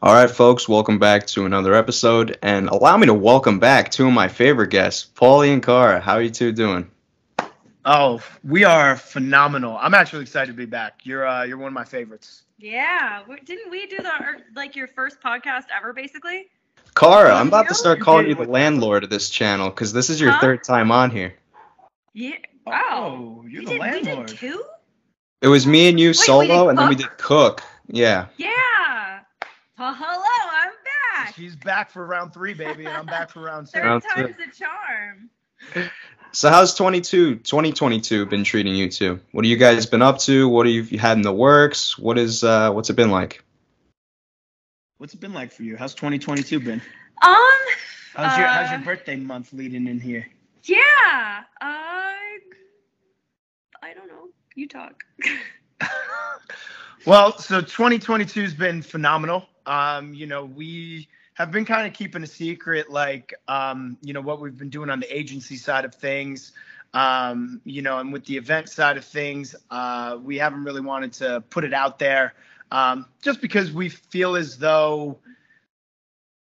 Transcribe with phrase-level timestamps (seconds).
[0.00, 4.06] All right, folks, welcome back to another episode, and allow me to welcome back two
[4.06, 6.00] of my favorite guests, Paulie and Cara.
[6.00, 6.88] How are you two doing?
[7.84, 9.76] Oh, we are phenomenal.
[9.80, 11.00] I'm actually excited to be back.
[11.04, 12.44] You're uh, you're one of my favorites.
[12.58, 14.12] Yeah, didn't we do the
[14.54, 16.46] like your first podcast ever, basically?
[16.94, 20.20] Cara, I'm about to start calling you the landlord of this channel because this is
[20.20, 20.40] your Huh?
[20.40, 21.34] third time on here.
[22.12, 22.36] Yeah.
[22.66, 23.40] Wow.
[23.40, 24.26] Oh, you're we the did, We landlord.
[24.28, 24.64] did two.
[25.40, 27.62] It was me and you we solo, and then we did Cook.
[27.88, 28.26] Yeah.
[28.36, 28.50] Yeah.
[29.78, 30.72] Well, hello, I'm
[31.24, 31.36] back.
[31.36, 33.88] She's back for round three, baby, and I'm back for round Third two.
[33.88, 35.30] Round time's a charm.
[36.32, 39.20] So how's 22, 2022 been treating you two?
[39.30, 40.48] What have you guys been up to?
[40.48, 41.96] What have you had in the works?
[41.96, 43.44] What is uh, what's it been like?
[44.96, 45.76] What's it been like for you?
[45.76, 46.82] How's 2022 been?
[47.22, 47.36] Um.
[48.14, 50.26] How's your How's your uh, birthday month leading in here?
[50.64, 50.80] Yeah.
[51.60, 52.38] I.
[53.80, 54.28] I don't know.
[54.56, 55.04] You talk.
[57.06, 59.46] well, so 2022 has been phenomenal.
[59.68, 64.20] Um, you know, we have been kind of keeping a secret, like, um, you know,
[64.20, 66.52] what we've been doing on the agency side of things.
[66.94, 71.12] Um, you know, and with the event side of things, uh, we haven't really wanted
[71.14, 72.34] to put it out there,
[72.72, 75.18] um, just because we feel as though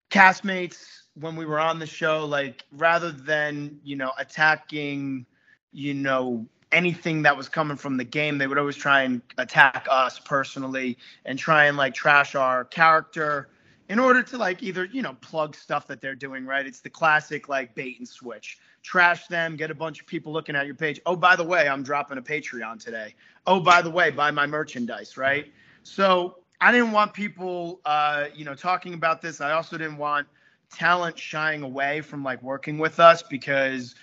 [0.09, 5.25] castmates, when we were on the show, like, rather than you know attacking,
[5.73, 9.87] you know, anything that was coming from the game, they would always try and attack
[9.89, 13.49] us personally and try and like trash our character
[13.89, 16.65] in order to like either, you know, plug stuff that they're doing, right?
[16.65, 18.59] It's the classic like bait and switch.
[18.83, 21.01] Trash them, get a bunch of people looking at your page.
[21.05, 23.15] Oh, by the way, I'm dropping a Patreon today.
[23.47, 25.51] Oh, by the way, buy my merchandise, right?
[25.83, 29.41] So I didn't want people, uh, you know, talking about this.
[29.41, 30.27] I also didn't want
[30.71, 33.95] talent shying away from like working with us because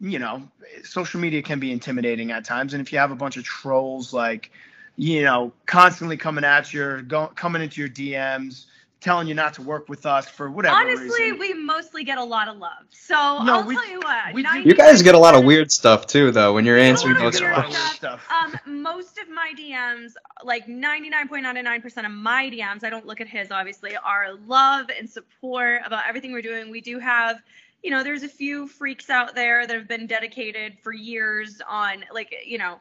[0.00, 0.42] you know,
[0.82, 4.12] social media can be intimidating at times, and if you have a bunch of trolls
[4.12, 4.50] like,
[4.96, 8.66] you know, constantly coming at you, go, coming into your DMs,
[9.00, 11.38] telling you not to work with us for whatever Honestly, reason.
[11.38, 12.84] we mostly get a lot of love.
[12.90, 14.34] So No, I'll we- tell you what.
[14.34, 17.14] we do- You guys get a lot of weird stuff too, though, when you're answering
[17.14, 17.96] get those lot of Weird weird questions.
[17.96, 18.28] stuff.
[18.30, 20.12] Um, most of my DMs,
[20.44, 25.80] like 99.99% of my DMs, I don't look at his obviously, are love and support
[25.86, 26.70] about everything we're doing.
[26.70, 27.40] We do have,
[27.82, 32.04] you know, there's a few freaks out there that have been dedicated for years on,
[32.12, 32.80] like, you know,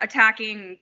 [0.00, 0.78] attacking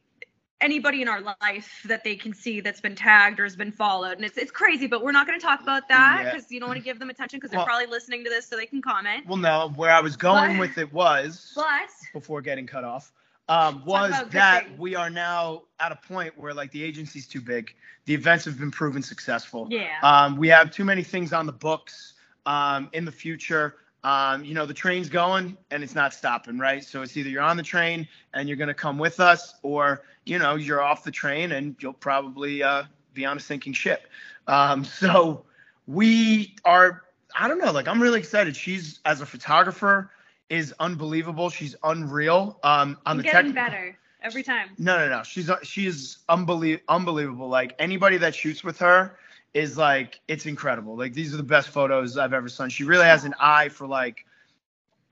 [0.61, 4.13] anybody in our life that they can see that's been tagged or has been followed.
[4.13, 6.31] And it's it's crazy, but we're not going to talk about that Yeah.
[6.35, 8.47] because you don't want to give them attention because Well- they're probably listening to this
[8.49, 9.27] so they can comment.
[9.27, 13.13] Well, no, where I was going But- with it was But before getting cut off
[13.49, 14.79] um, was that things.
[14.79, 17.75] we are now at a point where like the agency's too big.
[18.07, 19.67] The events have been proven successful.
[19.71, 19.99] yeah.
[20.03, 22.14] Um, we have too many things on the books
[22.47, 23.77] um, in the future.
[24.03, 26.85] Um, you know, the train's going and it's not stopping, right?
[26.85, 30.03] So it's either you're on the train and you're going to come with us, or
[30.27, 32.83] you know, you're off the train and you'll probably uh,
[33.15, 34.07] be on a sinking ship.
[34.47, 35.45] Um, so
[35.87, 37.03] we are.
[37.37, 37.73] I don't know.
[37.73, 38.55] Like, I'm really excited.
[38.55, 40.11] She's as a photographer
[40.51, 41.49] is unbelievable.
[41.51, 42.61] She's unreal.
[42.63, 44.69] Um, on I'm the getting technical- better every time.
[44.79, 45.23] no, no, no.
[45.23, 47.49] She's she is unbelie- unbelievable.
[47.49, 49.17] Like anybody that shoots with her
[49.55, 50.97] is like it's incredible.
[50.97, 52.69] Like these are the best photos I've ever seen.
[52.69, 54.27] She really has an eye for like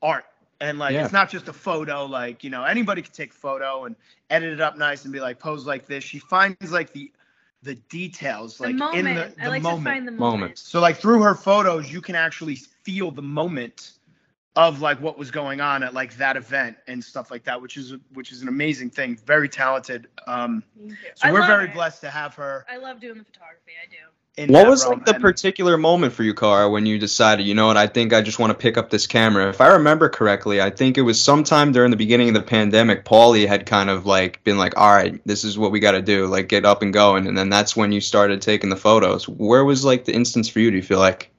[0.02, 0.24] art.
[0.60, 1.04] And like Yeah.
[1.04, 3.96] it's not just a photo, like, you know, anybody could take a photo and
[4.30, 6.04] edit it up nice and be like pose like this.
[6.04, 7.10] She finds like the
[7.62, 8.98] the details The like moment.
[9.08, 9.84] in the, the I like moment.
[9.84, 10.40] to find the Moment.
[10.40, 10.58] moment.
[10.58, 13.92] So like through her photos, you can actually feel the moment
[14.56, 17.76] of like what was going on at like that event and stuff like that, which
[17.76, 19.16] is which is an amazing thing.
[19.24, 20.08] Very talented.
[20.26, 20.96] Um, Thank you.
[21.14, 21.74] so I we're very it.
[21.74, 22.66] blessed to have her.
[22.68, 23.72] I love doing the photography.
[23.82, 24.11] I do.
[24.38, 24.94] What was realm.
[24.98, 28.14] like the particular moment for you, Cara, when you decided, you know what, I think
[28.14, 29.50] I just want to pick up this camera?
[29.50, 33.04] If I remember correctly, I think it was sometime during the beginning of the pandemic,
[33.04, 36.02] Paulie had kind of like been like, all right, this is what we got to
[36.02, 37.26] do, like get up and going.
[37.26, 39.28] And then that's when you started taking the photos.
[39.28, 41.31] Where was like the instance for you, do you feel like?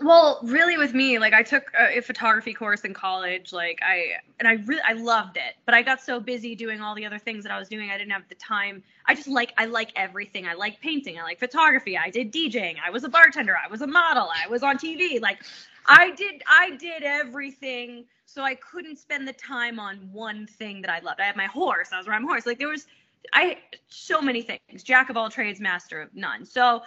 [0.00, 4.14] Well, really, with me, like I took a, a photography course in college, like I
[4.40, 7.18] and I really I loved it, but I got so busy doing all the other
[7.18, 8.82] things that I was doing, I didn't have the time.
[9.06, 10.48] I just like I like everything.
[10.48, 11.16] I like painting.
[11.18, 11.96] I like photography.
[11.96, 12.76] I did DJing.
[12.84, 13.56] I was a bartender.
[13.56, 14.28] I was a model.
[14.34, 15.20] I was on TV.
[15.20, 15.38] Like
[15.86, 18.04] I did I did everything.
[18.26, 21.20] So I couldn't spend the time on one thing that I loved.
[21.20, 21.90] I had my horse.
[21.92, 22.46] I was riding horse.
[22.46, 22.88] Like there was
[23.32, 24.82] I so many things.
[24.82, 26.44] Jack of all trades, master of none.
[26.44, 26.82] So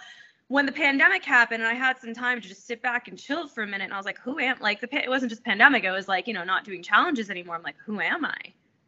[0.48, 3.46] when the pandemic happened and I had some time to just sit back and chill
[3.48, 5.84] for a minute, and I was like, who am like the it wasn't just pandemic,
[5.84, 7.54] it was like you know not doing challenges anymore.
[7.54, 8.36] I'm like, who am I?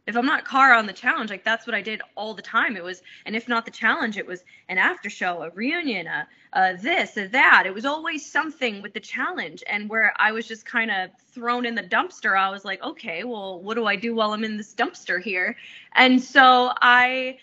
[0.06, 2.76] If I'm not car on the challenge, like that's what I did all the time.
[2.76, 6.26] It was, and if not the challenge, it was an after show, a reunion, a,
[6.54, 7.64] a this, a that.
[7.66, 11.66] It was always something with the challenge, and where I was just kind of thrown
[11.66, 12.36] in the dumpster.
[12.36, 15.56] I was like, okay, well, what do I do while I'm in this dumpster here?
[15.94, 17.38] And so I-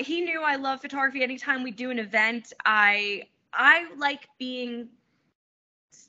[0.00, 1.22] he knew I love photography.
[1.22, 4.88] Anytime we do an event, I I like being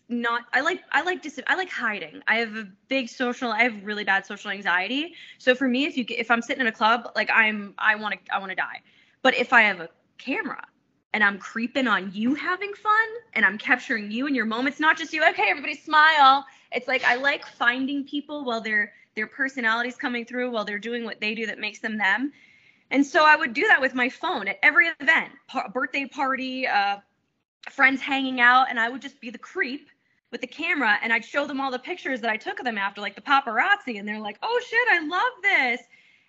[0.10, 2.22] not I like I like dis- I like hiding.
[2.28, 5.16] I have a big social I have really bad social anxiety.
[5.38, 7.96] So for me if you get, if I'm sitting in a club like I'm I
[7.96, 8.82] want to I want to die.
[9.22, 10.64] But if I have a camera
[11.14, 14.98] and I'm creeping on you having fun and I'm capturing you and your moments not
[14.98, 16.46] just you okay everybody smile.
[16.72, 21.04] It's like I like finding people while their their personalities coming through while they're doing
[21.06, 22.32] what they do that makes them them.
[22.92, 26.68] And so I would do that with my phone at every event, pa- birthday party,
[26.68, 26.98] uh,
[27.70, 29.90] friends hanging out, and I would just be the creep
[30.32, 32.78] with the camera and I'd show them all the pictures that I took of them
[32.78, 35.82] after, like the paparazzi, and they're like, "Oh shit, I love this."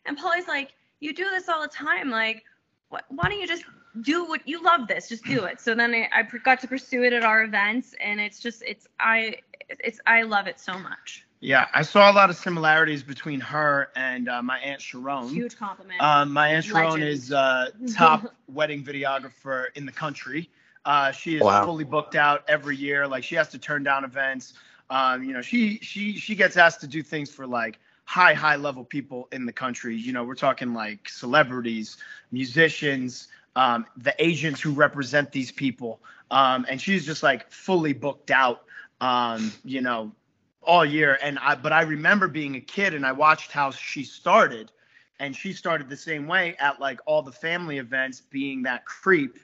[0.06, 2.10] And Paulie's like, "You do this all the time.
[2.10, 2.44] Like,
[2.90, 3.64] wh- why don't you just
[4.02, 4.86] do what you love?
[4.86, 7.94] This, just do it." So then I, I got to pursue it at our events,
[8.00, 9.36] and it's just, it's I,
[9.68, 11.24] it's I love it so much.
[11.42, 15.28] Yeah, I saw a lot of similarities between her and uh, my aunt Sharon.
[15.28, 16.00] Huge compliment.
[16.00, 17.04] Um, my aunt Sharon Legend.
[17.10, 20.50] is uh, top wedding videographer in the country.
[20.84, 21.64] Uh, she is Wow.
[21.64, 23.08] fully booked out every year.
[23.08, 24.54] Like she has to turn down events.
[24.88, 28.56] Um, you know, she she she gets asked to do things for like high high
[28.56, 29.96] level people in the country.
[29.96, 31.96] You know, we're talking like celebrities,
[32.30, 36.00] musicians, um, the agents who represent these people,
[36.30, 38.62] um, and she's just like fully booked out.
[39.00, 40.12] Um, you know,
[40.62, 41.18] all year.
[41.22, 44.70] And I but I remember being a kid and I watched how she started
[45.18, 49.38] and she started the same way at like all the family events being that creep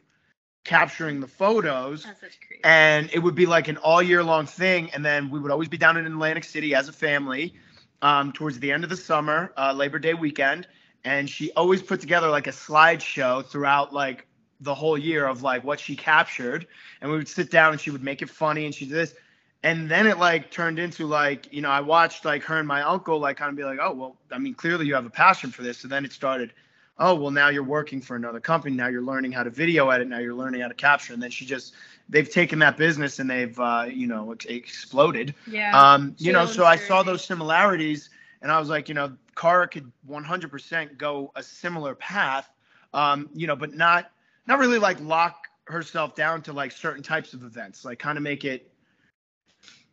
[0.65, 2.61] capturing the photos That's such creep.
[2.65, 5.69] and it would be like an all year long thing and then we would always
[5.69, 7.55] be down in atlantic city as a family
[8.03, 10.67] um, towards the end of the summer uh, labor day weekend
[11.05, 14.27] and she always put together like a slideshow throughout like
[14.61, 16.67] the whole year of like what she captured
[17.01, 19.15] and we would sit down and she would make it funny and she did this
[19.63, 22.83] and then it like turned into like you know i watched like her and my
[22.83, 25.51] uncle like kind of be like oh well i mean clearly you have a passion
[25.51, 25.79] for this.
[25.79, 26.53] So then it started
[26.99, 28.75] oh well now you're working for another company.
[28.77, 30.09] Now you're learning how to video edit.
[30.09, 31.13] Now you're learning how to capture.
[31.13, 31.75] And then she just
[32.09, 35.35] they've taken that business and they've uh, you know ex- exploded.
[35.47, 35.93] Yeah.
[35.93, 38.11] um you know so i saw those similarities
[38.43, 42.49] and i was like you know Cara could 100% go a similar path
[42.95, 44.11] um you know but not
[44.47, 48.25] not really like lock herself down to like certain types of events like kind of
[48.25, 48.71] make it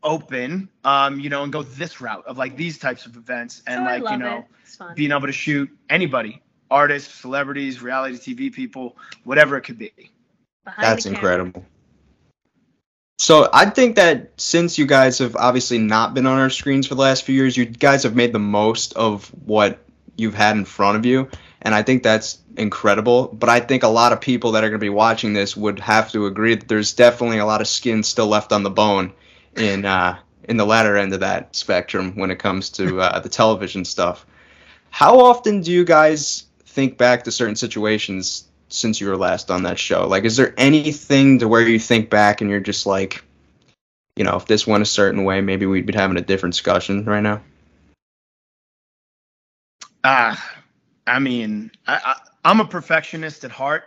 [0.06, 3.80] open um you know and go this route of like these types of events and
[3.80, 4.96] so like you know it.
[4.96, 6.42] Being able to shoot anybody
[6.72, 9.92] artists celebrities reality tv people whatever it could be
[10.66, 11.64] Behind That's incredible.
[13.20, 16.96] So I think that since you guys have obviously not been on our screens for
[16.96, 19.80] the last few years, you guys have made the most of what
[20.18, 21.30] you've had in front of you,
[21.62, 23.28] and I think that's incredible.
[23.28, 25.80] But I think a lot of people that are going to be watching this would
[25.80, 29.14] have to agree that there's definitely a lot of skin still left on the bone
[29.56, 30.18] in uh,
[30.48, 34.26] in the latter end of that spectrum when it comes to uh, the television stuff.
[34.90, 39.64] How often do you guys think back to certain situations since you were last on
[39.64, 40.08] that show?
[40.08, 43.24] Like, is there anything to where you think back and you're just like,
[44.16, 47.06] you know, if this went a certain way, maybe we'd be having a different discussion
[47.06, 47.42] right now?
[50.06, 50.36] uh
[51.08, 52.16] i mean I, I
[52.46, 53.84] i'm a perfectionist at heart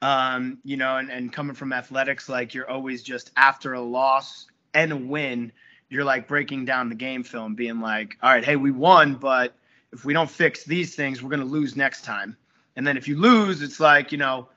[0.00, 4.46] um you know and, and coming from athletics like you're always just after a loss
[4.76, 5.52] and win
[5.88, 9.54] you're like breaking down the game film being like all right hey we won but
[9.92, 12.36] if we don't fix these things we're going to lose next time
[12.76, 14.48] and then if you lose it's like you know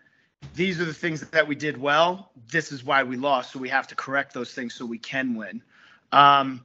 [0.55, 3.69] these are the things that we did well this is why we lost so we
[3.69, 5.61] have to correct those things so we can win
[6.11, 6.63] um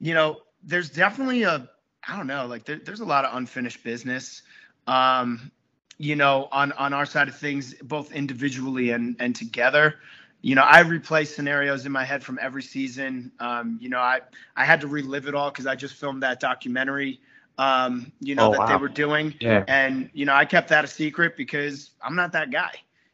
[0.00, 1.68] you know there's definitely a
[2.06, 4.42] I don't know, like there, there's a lot of unfinished business.
[4.86, 5.50] Um,
[5.96, 9.96] you know, on on our side of things, both individually and and together.
[10.44, 13.32] You know, I replay scenarios in my head from every season.
[13.40, 14.20] Um, you know, I
[14.56, 17.20] I had to relive it all because I just filmed that documentary.
[17.58, 19.66] Um, you know Oh, that they were doing, Yeah.
[19.66, 22.72] and you know I kept that a secret because I'm not that guy.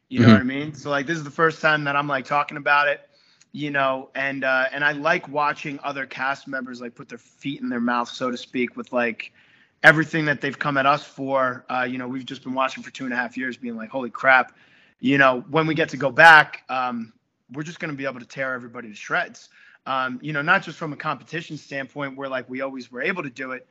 [0.09, 0.33] You know Mhm.
[0.33, 0.75] what I mean?
[0.75, 3.01] So like this is the first time that I'm like talking about it
[3.53, 7.61] you know and uh and i like watching other cast members like put their feet
[7.61, 9.33] in their mouth so to speak with like
[9.83, 12.91] everything that they've come at us for uh you know we've just been watching for
[12.91, 14.53] two and a half years being like holy crap
[15.01, 17.13] you know when we get to go back um
[17.53, 19.49] we're just going to be able to tear everybody to shreds.
[19.87, 23.23] Um you know not just from a competition standpoint where like we always were able
[23.23, 23.67] to do it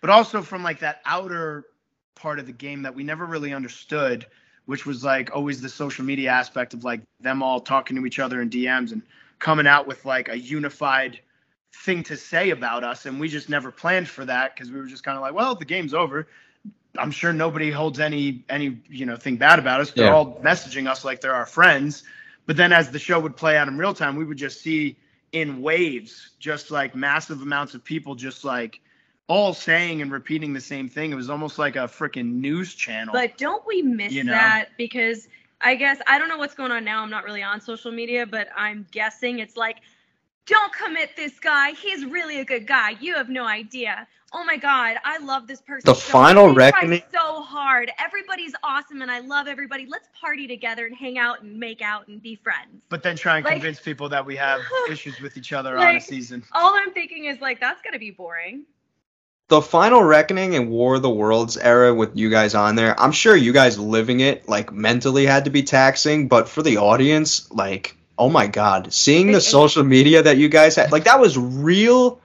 [0.00, 1.66] but also from like that outer
[2.14, 4.26] part of the game that we never really understood
[4.66, 8.18] which was like always the social media aspect of like them all talking to each
[8.18, 9.02] other in DMs and
[9.38, 11.18] coming out with like a unified
[11.84, 13.06] thing to say about us.
[13.06, 15.54] And we just never planned for that because we were just kind of like well
[15.54, 16.28] the game's over
[16.98, 19.90] i'm sure nobody holds any any you know thing bad about us.
[19.92, 20.14] They're Yeah.
[20.14, 22.04] all messaging us like they're our friends
[22.46, 24.96] but then as the show would play out in real time we would just see
[25.32, 28.80] in waves just like massive amounts of people just like
[29.28, 33.12] all saying and repeating the same thing it was almost like a freaking news channel
[33.12, 34.32] But don't we miss You know?
[34.32, 35.28] that because
[35.60, 37.02] I guess I don't know what's going on now.
[37.02, 39.76] I'm not really on social media, but I'm guessing it's like,
[40.50, 41.70] don't commit this guy.
[41.72, 42.90] He's really a good guy.
[43.00, 44.06] You have no idea.
[44.32, 45.82] Oh my God, I love this person.
[45.86, 46.56] The so final much.
[46.56, 47.90] They try reckoning- So hard.
[47.98, 49.86] Everybody's awesome, and I love everybody.
[49.86, 52.84] Let's party together and hang out and make out and be friends.
[52.88, 55.96] But then try and Like- convince people that we have issues with each other on
[55.96, 56.44] a season.
[56.52, 58.64] All I'm thinking is like, that's gonna be boring.
[59.48, 63.10] the final reckoning and war of the worlds era with you guys on there i'm
[63.10, 67.50] sure you guys living it like mentally had to be taxing but for the audience
[67.50, 71.36] like oh my god seeing the social media that you guys had like that was
[71.36, 72.20] real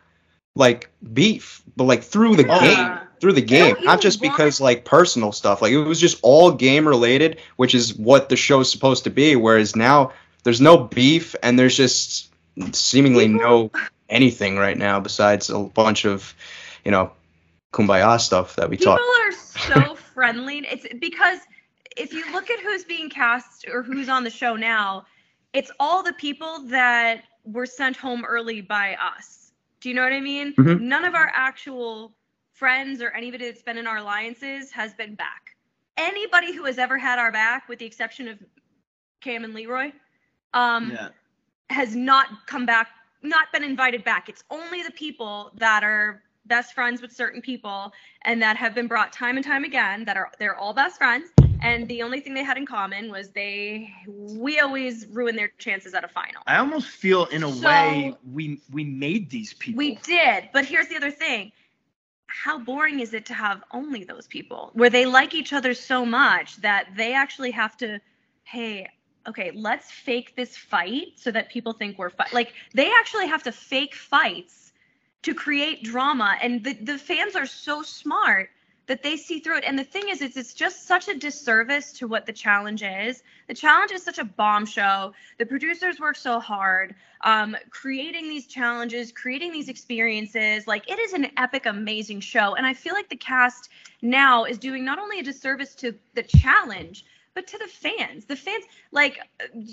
[0.55, 2.59] like beef but like through the Yeah.
[2.59, 6.19] game through the game don't just want- because like personal stuff like it was just
[6.21, 10.11] all game related which is what the show's supposed to be whereas now
[10.43, 12.29] there's no beef and there's just
[12.73, 13.71] seemingly no
[14.09, 16.35] anything right now besides a bunch of
[16.83, 17.11] you know
[17.73, 19.01] kumbaya stuff that we People talk
[19.69, 20.59] People are so friendly.
[20.59, 21.39] It's because
[21.97, 25.05] if you look at who's being cast or who's on the show now,
[25.55, 29.53] it's all the people that were sent home early by us.
[29.79, 30.53] Do you know what I mean?
[30.55, 30.81] Mhm.
[30.81, 32.13] None of our actual
[32.51, 35.55] friends or anybody that's been in our alliances has been back.
[35.97, 38.38] Anybody who has ever had our back, with the exception of
[39.21, 39.93] Cam and Leroy,
[40.53, 41.09] um, Yeah.
[41.69, 42.89] has not come back,
[43.21, 44.27] not been invited back.
[44.27, 47.91] It's only the people that are best friends with certain people
[48.23, 51.29] and that have been brought time and time again that are they're all best friends
[51.61, 55.93] and the only thing they had in common was they we always ruin their chances
[55.93, 56.43] at a final.
[56.45, 59.77] I almost feel in a So- way we we made these people.
[59.79, 61.51] We did, but here's the other thing.
[62.27, 66.05] How boring is it to have only those people where they like each other so
[66.05, 67.99] much that they actually have to,
[68.43, 68.89] hey,
[69.27, 72.33] okay, let's fake this fight so that people think we're fight.
[72.33, 74.64] Like they actually have to fake fights
[75.25, 78.50] to create drama, and the the fans are so smart
[78.88, 79.63] that they see through it.
[79.65, 83.24] And the thing is, it's it's just such a disservice to what the challenge is.
[83.48, 85.13] The challenge is such a bomb show.
[85.39, 90.67] The producers work so hard um, creating these challenges, creating these experiences.
[90.67, 92.53] Like it is an epic, amazing show.
[92.53, 93.70] And I feel like the cast
[94.03, 97.03] now is doing not only a disservice to the challenge,
[97.34, 98.25] but to the fans.
[98.25, 99.20] The fans, like,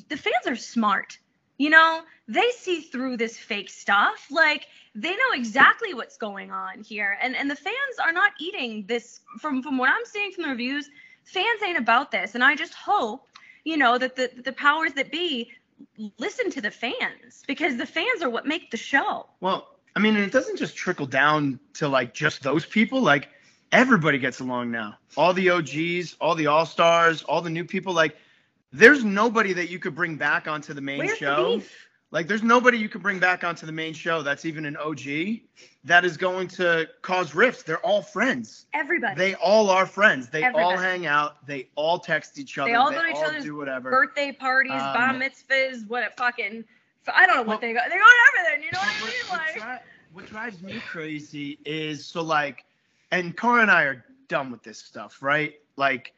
[0.09, 1.19] the fans are smart.
[1.59, 4.27] You know, they see through this fake stuff.
[4.31, 7.17] Like, they know exactly what's going on here.
[7.23, 10.51] And and the fans are not eating this from from what I'm seeing from the
[10.51, 10.91] reviews,
[11.25, 12.35] fans ain't about this.
[12.35, 13.29] And I just hope,
[13.65, 15.53] you know, that the the powers that be
[16.19, 19.29] listen to the fans because the fans are what make the show.
[19.41, 23.01] Well, I mean, and it doesn't just trickle down to like just those people.
[23.01, 23.29] Like
[23.73, 24.99] everybody gets along now.
[25.17, 27.93] All the OGs, all the All Stars, all the new people.
[27.93, 28.17] Like
[28.73, 31.59] there's nobody that you could bring back onto the main Where's show.
[31.59, 31.65] the?
[32.11, 35.41] Like there's nobody you could bring back onto the main show that's even an OG
[35.85, 37.63] that is going to cause rifts.
[37.63, 38.67] They're all friends.
[38.75, 39.17] Everybody.
[39.17, 40.29] They all are friends.
[40.29, 41.47] They all hang out.
[41.47, 42.71] They all text each other.
[42.71, 43.91] They all go to each other's do whatever.
[43.91, 46.65] Birthday parties, Um, bar mitzvahs, what it fucking.
[47.13, 47.81] I don't know what Well- they go.
[47.89, 48.65] They go to everything.
[48.65, 49.15] You know what I mean?
[49.29, 49.55] what Like.
[49.55, 52.65] dri- what drives me crazy is so like,
[53.11, 55.55] and Cara and I are done with this stuff, right?
[55.77, 56.13] Like,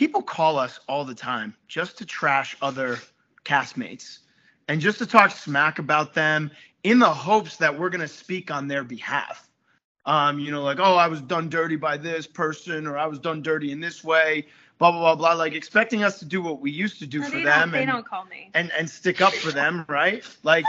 [0.00, 2.98] people call us all the time just to trash other
[3.44, 4.20] castmates
[4.66, 6.50] and just to talk smack about them
[6.84, 9.46] in the hopes that we're gonna speak on their behalf.
[10.06, 13.18] Um, you know, like, oh, I was done dirty by this person, or I was
[13.18, 14.46] done dirty in this way,
[14.78, 15.34] blah blah blah blah.
[15.34, 17.60] Like expecting us to do what we used to do No, for they them.
[17.68, 17.72] don't.
[17.72, 18.50] They and, don't call me.
[18.54, 20.24] and and stick up for them, right?
[20.44, 20.64] Like,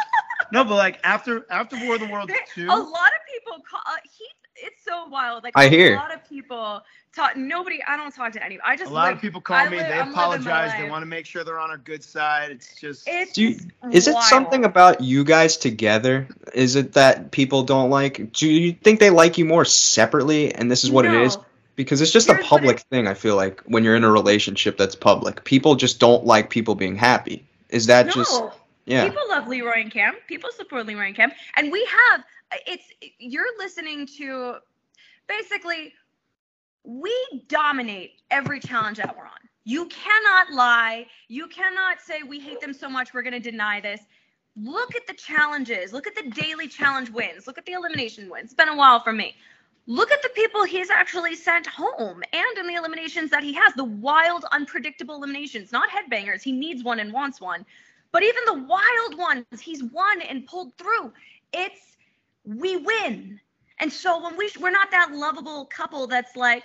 [0.52, 3.64] no, but like after after War of the Worlds There- two, A lot of people
[3.64, 3.80] call.
[3.88, 4.26] Uh, he.
[4.58, 5.44] It's so wild.
[5.46, 5.94] Like I a hear.
[5.94, 6.82] A lot of people
[7.16, 7.36] talk.
[7.38, 7.80] Nobody.
[7.88, 8.62] I don't talk to anybody.
[8.66, 8.92] I a just.
[8.92, 9.78] a lot live, of people call I me.
[9.78, 10.72] live- they I'm apologize.
[10.78, 12.52] They want to make sure they're on our good side.
[12.52, 14.26] It's just It's Do you- just Is it wild.
[14.26, 16.28] something about you guys together?
[16.54, 18.34] Is it that people don't like?
[18.34, 21.38] Do you think they like you more separately, and this is what it is?
[21.76, 23.08] Because it's just a Here's what public thing.
[23.08, 26.76] I feel like when you're in a relationship that's public, people just don't like people
[26.76, 27.46] being happy.
[27.70, 28.12] Is that no.
[28.12, 28.42] just
[28.86, 29.08] yeah?
[29.08, 30.14] People love Leroy and Cam.
[30.28, 31.32] People support Leroy and Cam.
[31.56, 32.24] And we have
[32.68, 32.84] it's
[33.20, 34.56] you're listening to
[35.28, 35.94] basically
[36.84, 37.14] we
[37.48, 39.32] dominate every challenge that we're on.
[39.64, 41.06] You cannot lie.
[41.28, 44.02] You cannot say we hate them so much we're going to deny this.
[44.56, 45.94] Look at the challenges.
[45.94, 47.48] Look at the daily challenge wins.
[47.48, 48.46] Look at the elimination wins.
[48.46, 49.36] It's been a while for me.
[49.88, 53.74] Look at the people he's actually sent home and in the eliminations that he has,
[53.74, 56.42] the wild, unpredictable eliminations, not headbangers.
[56.42, 57.66] He needs one and wants one.
[58.12, 61.14] But even the wild ones, he's won and pulled through.
[61.54, 61.98] It's
[62.46, 63.40] we win.
[63.82, 66.64] And so when we we're not that lovable couple that's like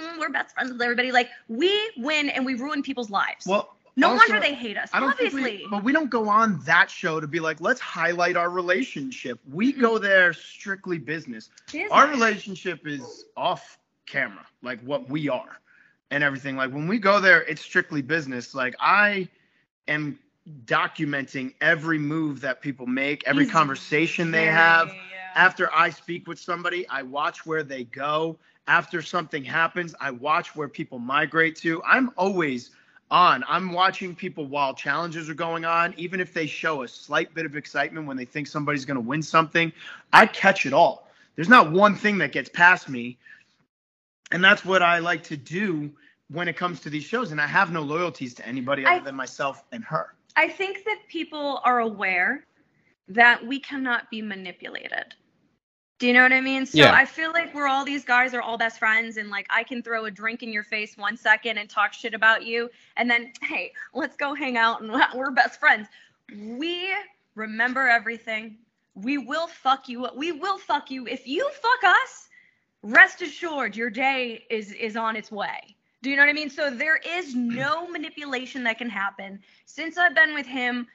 [0.00, 1.12] "Mm, we're best friends with everybody.
[1.12, 3.44] Like we win and we ruin people's lives.
[3.46, 3.76] well.
[3.96, 4.88] no also, wonder they hate us.
[4.92, 5.42] I don't Obviously.
[5.42, 8.50] think we, but we don't go on that show to be like, let's highlight our
[8.50, 9.38] relationship.
[9.52, 11.50] We go there strictly business.
[11.72, 11.90] Business.
[11.92, 15.58] Our relationship is off camera, like what we are.
[16.10, 16.56] and everything.
[16.56, 18.54] Like when we go there, it's strictly business.
[18.54, 19.28] Like I
[19.88, 20.18] am
[20.66, 24.88] documenting every move that people make, every conversation they have.
[24.88, 25.00] yeah.
[25.34, 28.38] After I speak with somebody, I watch where they go.
[28.66, 31.82] After something happens, I watch where people migrate to.
[31.82, 32.70] I'm always
[33.10, 33.44] on.
[33.48, 37.46] I'm watching people while challenges are going on, even if they show a slight bit
[37.46, 39.72] of excitement when they think somebody's going to win something.
[40.12, 41.08] I catch it all.
[41.36, 43.18] There's not one thing that gets past me.
[44.32, 45.92] And that's what I like to do
[46.28, 47.32] when it comes to these shows.
[47.32, 50.14] And I have no loyalties to anybody I- other than myself and her.
[50.36, 52.44] I think that people are aware
[53.08, 55.14] that we cannot be manipulated.
[56.04, 56.66] Do you know what I mean?
[56.66, 56.92] So Yeah.
[56.92, 59.82] I feel like we're all these guys are all best friends and like I can
[59.82, 62.68] throw a drink in your face one second and talk shit about you
[62.98, 65.88] and then hey, let's go hang out and we're best friends.
[66.30, 66.94] We
[67.34, 68.58] remember everything.
[68.94, 70.06] We will fuck you.
[70.14, 72.28] We will fuck you if you fuck us.
[72.82, 75.74] Rest assured your day is is on its way.
[76.02, 76.50] Do you know what I mean?
[76.50, 79.40] So there is no manipulation that can happen.
[79.64, 80.86] Since I've been with him,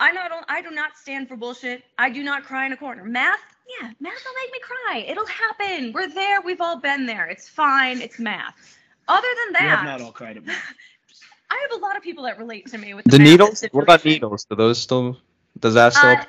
[0.00, 1.82] I not I do not stand for bullshit.
[1.96, 3.04] I do not cry in a corner.
[3.04, 5.04] Math, yeah, math will make me cry.
[5.08, 5.92] It'll happen.
[5.92, 6.40] We're there.
[6.40, 7.26] We've all been there.
[7.26, 8.00] It's fine.
[8.00, 8.54] It's math.
[9.08, 10.74] Other than that, We have not all cried at math.
[11.50, 13.64] I have a lot of people that relate to me with The math needles?
[13.72, 14.44] What about needles?
[14.44, 15.16] Do those still?
[15.60, 16.10] Does that still?
[16.10, 16.24] Uh,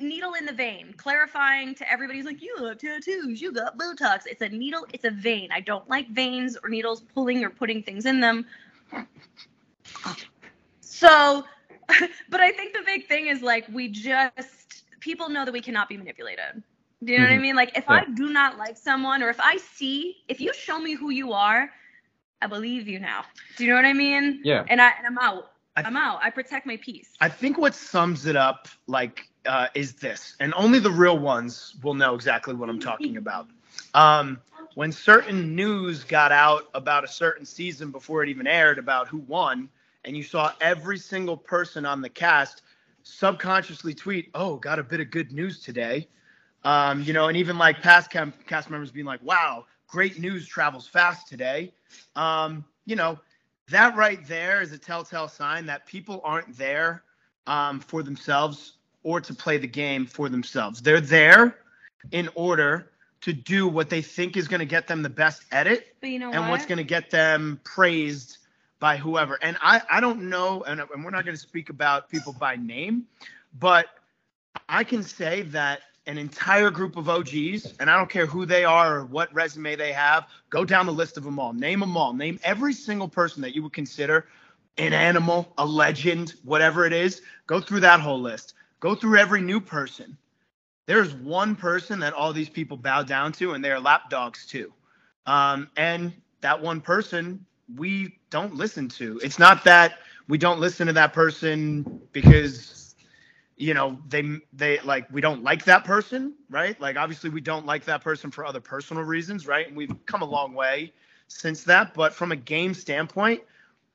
[0.00, 4.22] needle in the vein, clarifying to everybody who's like, you have tattoos, you got Botox.
[4.26, 5.50] It's a needle, it's a vein.
[5.52, 8.46] I don't like veins or needles pulling or putting things in them.
[10.80, 11.44] So,
[12.28, 14.61] but I think the big thing is like, we just,
[15.02, 16.62] people know that we cannot be manipulated.
[17.04, 17.42] Do you know what I Mhm.
[17.42, 17.56] mean?
[17.56, 17.96] Like, if Yeah.
[17.96, 21.32] I do not like someone or if I see, if you show me who you
[21.34, 21.70] are,
[22.42, 23.24] I believe you now.
[23.56, 24.42] Do you know what I mean?
[24.44, 24.64] yeah.
[24.68, 25.50] And, I, and I'm out.
[25.76, 26.20] I- I'm out.
[26.22, 27.10] I protect my peace.
[27.20, 31.76] I think what sums it up like uh, is this, and only the real ones
[31.82, 33.48] will know exactly what I'm talking about.
[33.94, 34.40] Um,
[34.74, 39.18] when certain news got out about a certain season before it even aired about who
[39.18, 39.68] won,
[40.04, 42.62] and you saw every single person on the cast
[43.02, 46.08] subconsciously tweet, "Oh, got a bit of good news today,"
[46.64, 50.46] um, you know, and even like past cam- cast members being like, "Wow, great news
[50.46, 51.74] travels fast today,"
[52.16, 53.18] um, you know,
[53.68, 57.04] that right there is a telltale sign that people aren't there
[57.46, 60.80] um, for themselves or to play the game for themselves.
[60.80, 61.58] They're there
[62.10, 65.94] in order to do what they think is going to get them the best edit
[66.00, 66.50] but you know and what?
[66.50, 68.38] what's going to get them praised
[68.82, 69.38] by whoever.
[69.42, 72.56] And I, I don't know, and, and we're not going to speak about people by
[72.56, 73.06] name,
[73.60, 73.86] but
[74.68, 78.64] I can say that an entire group of OGs, and I don't care who they
[78.64, 81.96] are or what resume they have, go down the list of them all, name them
[81.96, 84.26] all, name every single person that you would consider
[84.78, 88.54] an animal, a legend, whatever it is, go through that whole list.
[88.80, 90.18] Go through every new person.
[90.86, 94.72] There's one person that all these people bow down to, and they're lapdogs too.
[95.24, 99.20] Um, and that one person we don't listen to.
[99.22, 102.96] It's not that we don't listen to that person because
[103.56, 106.80] you know they they like we don't like that person, right?
[106.80, 109.68] Like obviously we don't like that person for other personal reasons, right?
[109.68, 110.92] And we've come a long way
[111.28, 113.42] since that, but from a game standpoint,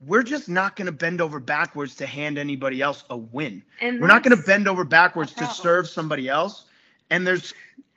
[0.06, 3.64] we're just not going to bend over backwards to hand anybody else a win.
[3.82, 6.66] And We're not going to bend over backwards to serve somebody else.
[7.10, 7.54] And there's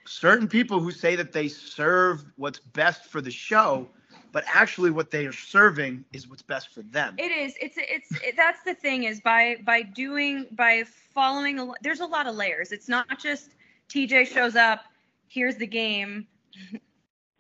[0.07, 3.88] certain people who say that they serve what's best for the show,
[4.33, 7.14] but actually what they are serving is what's best for them.
[7.19, 7.55] It is.
[7.61, 11.73] It's it's it, that's the thing is by by doing by following.
[11.83, 12.73] There's a lot of layers.
[12.73, 13.55] It's not just
[13.88, 14.85] TJ shows up.
[15.29, 16.27] Here's the game.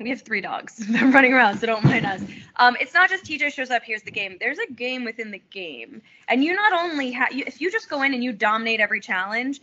[0.02, 0.82] We have three dogs.
[1.02, 2.22] Running around, so don't mind us.
[2.56, 3.82] Um, it's not just TJ shows up.
[3.84, 4.38] Here's the game.
[4.40, 8.00] There's a game within the game, and you not only have if you just go
[8.00, 9.60] in and you dominate every challenge.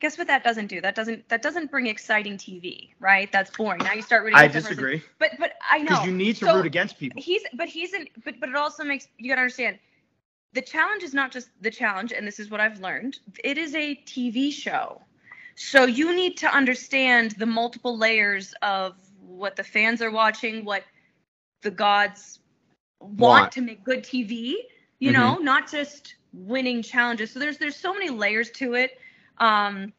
[0.00, 0.80] Guess what that doesn't do?
[0.80, 3.30] That doesn't that doesn't bring exciting TV, right?
[3.30, 3.80] That's boring.
[3.84, 4.38] Now you start rooting.
[4.38, 4.92] I against that person.
[4.92, 7.20] disagree But but I know because you need to So- root against people.
[7.22, 9.78] he's but he's in but but it also makes you gotta understand
[10.52, 13.74] the challenge is not just the challenge and this is what i've learned it is
[13.76, 15.00] a tv show
[15.54, 20.82] so you need to understand the multiple layers of what the fans are watching what
[21.62, 22.40] the gods
[23.00, 23.52] want, Want.
[23.52, 24.54] to make good tv
[24.98, 25.12] you Mhm.
[25.12, 28.98] know not just winning challenges so there's there's so many layers to it
[29.40, 29.92] um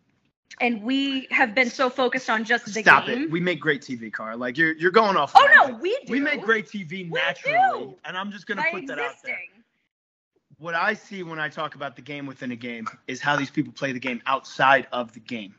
[0.59, 3.31] and we have been so focused on just the Stop game it.
[3.31, 4.35] We make great TV, Car.
[4.37, 5.31] Like you're you're going off.
[5.35, 7.95] oh no we do We make great TV naturally, We do.
[8.05, 9.39] and I'm just gonna by put that out there.
[10.59, 13.49] what I see when I talk about the game within a game is how these
[13.49, 15.55] people play the game outside of the game,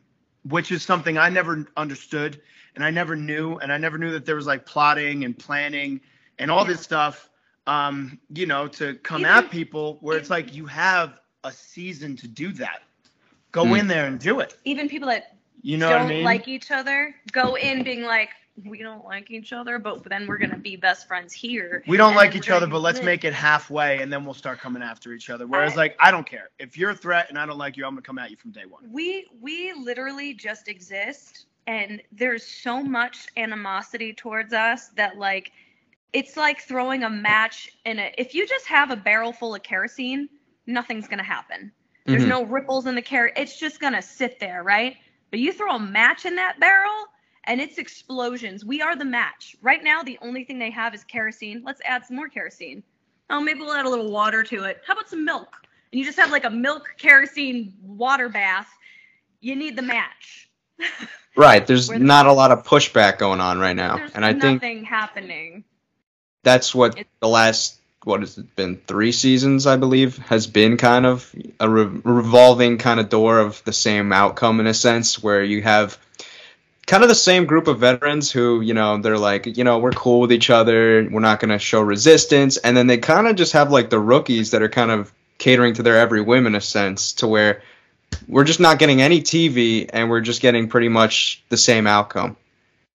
[0.48, 2.40] which is something I never understood
[2.76, 3.56] and I never knew.
[3.58, 6.00] And I never knew that there was like plotting and planning
[6.38, 7.28] and all this stuff,
[7.66, 12.14] um, you know, to come Even- at people where it's like you have a season
[12.16, 12.82] to do that.
[13.52, 13.76] Go Hmm.
[13.76, 14.56] in there and do it.
[14.64, 16.24] even people that You know don't I mean?
[16.24, 18.30] like each other go in being like
[18.64, 21.82] we don't like each other, but then we're gonna be best friends here.
[21.86, 23.06] We don't like each other, but let's live.
[23.06, 25.46] make it halfway, and then we'll start coming after each other.
[25.46, 27.86] Whereas, I- like, I don't care if you're a threat and I don't like you,
[27.86, 28.82] I'm gonna come at you from day one.
[28.90, 35.52] we we literally just exist and there's so much animosity towards us that like
[36.12, 39.62] it's like throwing a match in a if you just have a barrel full of
[39.62, 40.28] kerosene
[40.66, 41.72] nothing's going to happen
[42.04, 42.28] there's Mhm.
[42.28, 44.96] no ripples in the car it's just going to sit there right?
[45.30, 47.06] But you throw a match in that barrel
[47.44, 48.64] and it's explosions.
[48.64, 49.56] We are the match.
[49.62, 51.62] Right now the only thing they have is kerosene.
[51.64, 52.82] Let's add some more kerosene.
[53.30, 54.80] Oh maybe we'll add a little water to it.
[54.86, 55.48] How about some milk?
[55.92, 58.68] And you just have like a milk kerosene water bath.
[59.40, 60.48] You need the match.
[61.34, 61.66] Right.
[61.66, 64.60] There's the- not a lot of pushback going on right now, there's and I think
[64.60, 65.64] nothing happening.
[66.42, 70.76] that's what It- the last what has it been three seasons I believe has been
[70.76, 75.22] kind of a re- revolving kind of door of the same outcome in a sense
[75.22, 75.98] where you have
[76.86, 79.92] kind of the same group of veterans who you know they're like you know we're
[79.92, 83.36] cool with each other we're not going to show resistance and then they kind of
[83.36, 86.54] just have like the rookies that are kind of catering to their every whim in
[86.54, 87.62] a sense to where
[88.28, 92.30] we're just not getting any TV and we're just getting pretty much the same outcome.
[92.30, 92.36] Um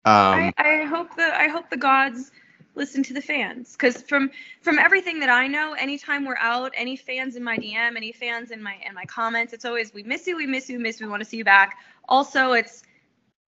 [0.05, 2.31] I, I hope the I hope the gods
[2.75, 6.95] listen to the fans because from from everything that I know, anytime we're out, any
[6.95, 10.27] fans in my DM, any fans in my in my comments, it's always we miss
[10.27, 11.77] you, we miss you, we miss you, we want to see you back.
[12.07, 12.83] Also, it's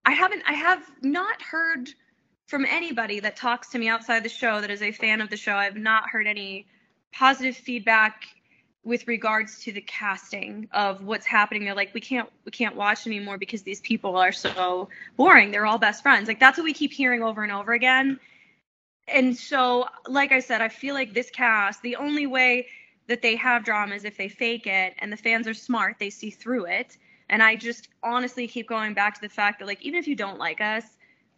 [0.06, 1.90] I haven't I have not heard
[2.48, 5.38] from anybody that talks to me outside the show that is a fan of the
[5.38, 5.54] show.
[5.54, 6.66] I've not heard any
[7.12, 8.24] positive feedback
[8.88, 11.66] with regards to the casting of what's happening.
[11.66, 14.88] They're like, we can't we can't watch anymore because these people are so
[15.18, 15.52] boring.
[15.52, 16.30] They're all best friends.
[16.30, 18.18] Like that's what we keep hearing over and over again.
[19.08, 22.68] And so, like I said, I feel like this cast, the only way
[23.08, 26.10] that they have drama is if they fake it, and the fans are smart, they
[26.10, 26.98] see through it.
[27.30, 30.16] And I just honestly keep going back to the fact that, like, even if you
[30.16, 30.84] don't like us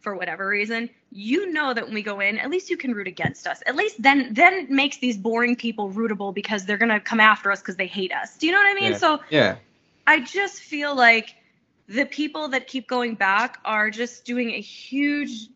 [0.00, 3.06] for whatever reason, you know that when we go in, at least you can root
[3.06, 3.62] against us.
[3.66, 7.50] At least then, then it makes these boring people rootable because they're gonna come after
[7.52, 8.36] us because they hate us.
[8.36, 8.92] Do you know what I mean?
[8.92, 8.98] Yeah.
[8.98, 9.56] So yeah
[10.10, 11.36] I just feel like
[11.86, 15.48] the people that keep going back are just doing a huge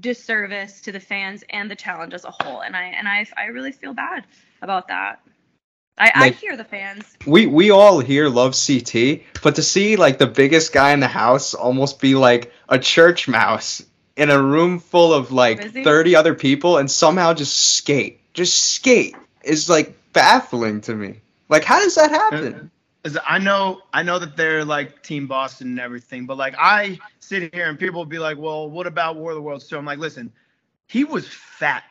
[0.00, 3.46] disservice to the fans and the challenge as a whole, and I and I I
[3.46, 4.24] really feel bad
[4.62, 5.20] about that.
[5.98, 7.16] I, I hear the fans.
[7.26, 11.08] we we all here love CT, but to see like the biggest guy in the
[11.08, 13.82] house almost be like a church mouse
[14.16, 15.84] in a room full of like Busy?
[15.84, 21.20] 30 other people and somehow just skate, just skate is like baffling to me.
[21.48, 22.70] Like how does that happen?
[23.08, 26.98] Is I know I know that they're like Team Boston and everything, but like I
[27.20, 29.78] sit here and people will be like, "Well, what about War of the Worlds?" So
[29.78, 30.32] I'm like, "Listen,
[30.86, 31.84] he was fat.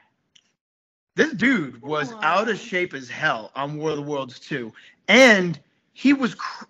[1.15, 4.71] This dude was out of shape as hell on War of the Worlds too,
[5.07, 5.59] and
[5.93, 6.65] he was cr-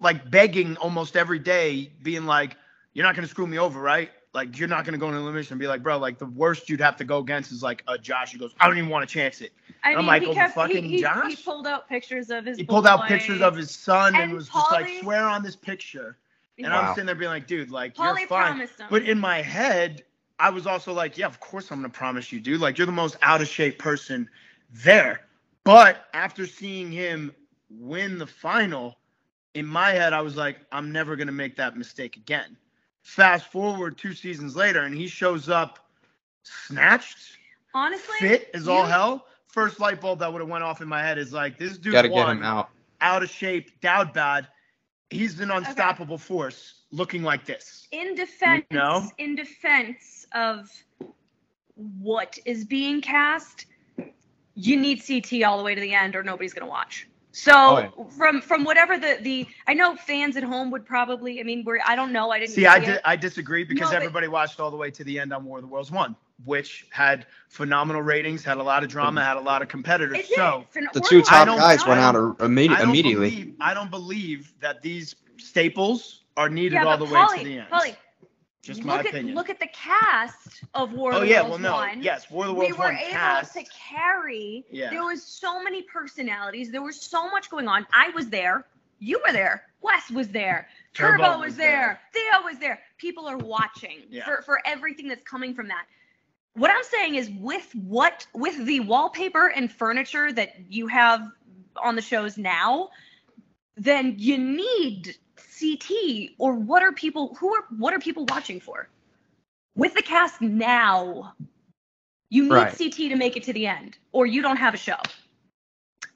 [0.00, 2.56] like begging almost every day, being like,
[2.94, 4.10] "You're not gonna screw me over, right?
[4.34, 6.80] Like you're not gonna go into elimination and be like, bro, like the worst you'd
[6.80, 8.32] have to go against is like a Josh.
[8.32, 9.52] He goes, I don't even want to chance it.
[9.84, 12.44] I I'm mean, like, he oh, kept fucking he, he, he pulled out pictures of
[12.46, 12.58] his.
[12.58, 13.08] He pulled out boy.
[13.08, 16.18] pictures of his son and, And was just like, swear on this picture.
[16.58, 16.78] And Yeah.
[16.80, 18.52] I'm sitting there being like, dude, like Paulie you're fine.
[18.52, 18.86] promised him.
[18.90, 20.04] But in my head,
[20.38, 22.60] I was also like, yeah, of course I'm gonna promise you, dude.
[22.60, 24.28] Like you're the most out of shape person
[24.70, 25.26] there.
[25.64, 27.32] But after seeing him
[27.70, 28.98] win the final,
[29.54, 32.56] in my head, I was like, I'm never gonna make that mistake again.
[33.02, 35.78] Fast forward two seasons later, and he shows up
[36.44, 37.38] snatched,
[37.74, 39.26] Honestly, fit as all hell.
[39.52, 41.92] First light bulb that would have went off in my head is like, this dude
[41.92, 42.70] Got to get him out.
[43.00, 44.48] out of shape, Dowd bad.
[45.10, 47.86] He's an unstoppable force looking like this.
[47.92, 49.08] in defense know?
[49.18, 50.70] in defense of
[51.76, 53.66] what is being cast
[54.54, 57.52] you need ct all the way to the end or nobody's going to watch so
[57.54, 58.04] Oh, yeah.
[58.18, 61.78] from from whatever the the i know fans at home would probably i mean we're
[61.86, 64.60] i don't know i didn't See, I, di- I disagree because No, but- everybody watched
[64.60, 68.02] all the way to the end on War of the Worlds 1, which had phenomenal
[68.02, 70.18] ratings, had a lot of drama, had a lot of competitors.
[70.18, 70.26] It.
[70.34, 73.30] So The two top guys went out don't- a- immedi- I don't immediately.
[73.30, 77.44] Believe, I don't believe that these staples are needed yeah, all the Paulie, way to
[77.44, 77.68] the end.
[77.70, 77.96] Paulie,
[78.62, 79.34] Just look my at opinion.
[79.34, 82.02] look at the cast of War of oh the yeah, well no, one.
[82.02, 83.54] yes, War of the Worlds we were 1 able cast.
[83.54, 84.64] to carry.
[84.70, 84.90] Yeah.
[84.90, 86.70] There was so many personalities.
[86.70, 87.86] There was so much going on.
[87.92, 88.64] I was there.
[89.00, 89.64] You were there.
[89.80, 90.68] Wes was there.
[90.94, 92.00] Turbo, Turbo was, was there.
[92.12, 92.80] Theo was there.
[92.98, 94.24] People are watching Yeah.
[94.24, 95.86] for, for everything that's coming from that.
[96.54, 101.26] What I'm saying is with what with the wallpaper and furniture that you have
[101.82, 102.90] on the shows now,
[103.76, 108.88] then you need CT or what are people who are what are people watching for?
[109.74, 111.34] With the cast now,
[112.28, 112.76] you need Right.
[112.76, 114.98] CT to make it to the end, or you don't have a show.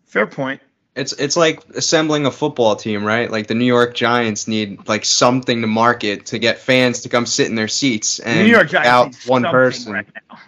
[0.04, 0.60] Fair point.
[0.96, 3.30] It's it's like assembling a football team, right?
[3.30, 7.26] Like the New York Giants need like something to market to get fans to come
[7.26, 9.92] sit in their seats and New York Giants out one person.
[9.92, 10.38] right now.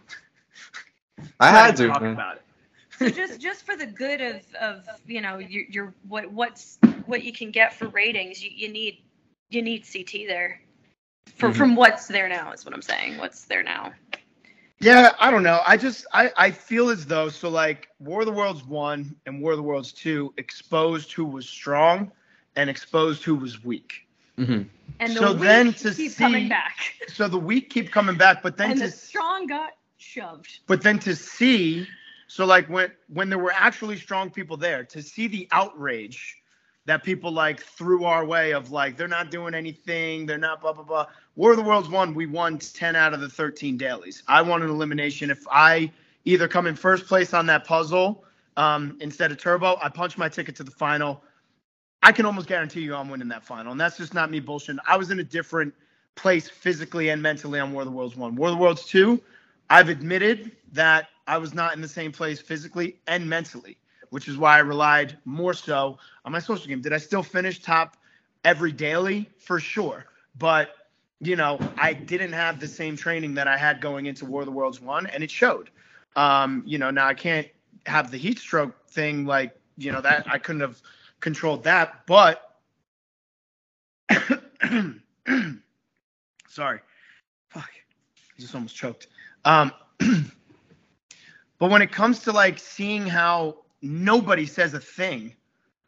[1.39, 1.89] I had to.
[1.89, 2.13] talk man.
[2.15, 2.43] about it.
[2.99, 7.23] so just just for the good of of you know your your what what's what
[7.25, 9.03] you can get for ratings, you, you need
[9.51, 10.61] you need CT there.
[11.37, 11.57] For Mhm.
[11.57, 13.19] from what's there now is what I'm saying.
[13.19, 13.93] What's there now?
[14.81, 15.61] Yeah, I don't know.
[15.67, 19.41] I just I, I feel as though so like War of the Worlds one and
[19.43, 22.13] War of the Worlds two exposed who was strong
[22.57, 24.07] and exposed who was weak.
[24.37, 24.63] hmm
[25.01, 26.77] And the So weak then to keep see- coming back,
[27.09, 30.61] So the weak keep coming back, but then and to the strong got shoved.
[30.69, 31.87] but then to see
[32.29, 36.37] so like when when there were actually strong people there to see the outrage
[36.89, 40.73] that people like threw our way of like they're not doing anything they're not blah
[40.73, 41.07] blah blah.
[41.37, 42.15] War of the worlds won.
[42.15, 44.23] We won 10 out of the 13 dailies.
[44.27, 45.31] I won an elimination.
[45.31, 45.93] If i
[46.25, 48.25] either come in first place on that puzzle
[48.57, 51.23] um, instead of turbo i punch my ticket to the final.
[52.03, 54.79] I can almost guarantee you i'm winning that final and that's just not me bullshitting.
[54.89, 55.75] I was in a different
[56.15, 59.21] place physically and mentally on war of the worlds 1 war of the worlds 2
[59.71, 63.77] I've admitted that I was not in the same place physically and mentally,
[64.11, 66.81] which is why I relied more so on my social game.
[66.81, 67.97] Did I still finish top
[68.45, 69.29] every daily?
[69.39, 70.07] For sure.
[70.39, 70.73] But,
[71.21, 74.47] you know, I didn't have the same training that I had going into War of
[74.47, 75.71] the Worlds 1, and it showed.
[76.17, 77.49] Um, you know, now I can't
[77.87, 80.81] have the heat stroke thing like, you know, that I couldn't have
[81.21, 82.45] controlled that, but
[86.49, 86.81] sorry.
[87.49, 87.71] Fuck.
[87.71, 89.09] I just almost choked.
[89.45, 89.73] Um,
[91.59, 95.35] but when it comes to like seeing how nobody says a thing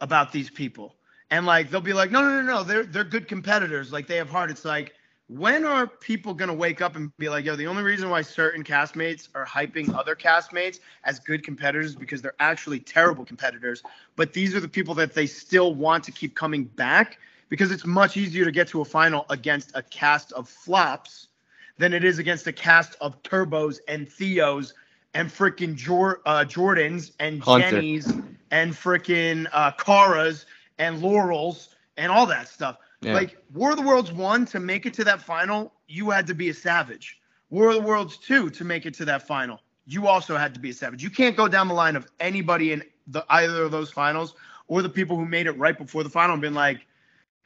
[0.01, 0.95] about these people,
[1.31, 4.17] and like they'll be like, no, no, no, no, they're they're good competitors, like they
[4.17, 4.51] have heart.
[4.51, 4.95] It's like,
[5.29, 8.65] when are people gonna wake up and be like, yo, the only reason why certain
[8.65, 13.83] castmates are hyping other castmates as good competitors because they're actually terrible competitors,
[14.17, 17.85] but these are the people that they still want to keep coming back because it's
[17.85, 21.29] much easier to get to a final against a cast of flops
[21.77, 24.75] than it is against a cast of turbos and Theos
[25.15, 27.71] and freaking Jor- uh, Jordans and Hunter.
[27.71, 28.13] Jennies
[28.51, 30.45] and freaking uh, Caras
[30.79, 32.79] and Laurels and all that stuff.
[33.01, 33.15] Yeah.
[33.15, 36.35] Like War of the Worlds one to make it to that final, you had to
[36.35, 37.19] be a savage.
[37.49, 40.61] War of the Worlds two to make it to that final, you also had to
[40.61, 41.03] be a savage.
[41.03, 44.35] You can't go down the line of anybody in the either of those finals
[44.69, 46.87] or the people who made it right before the final and been like,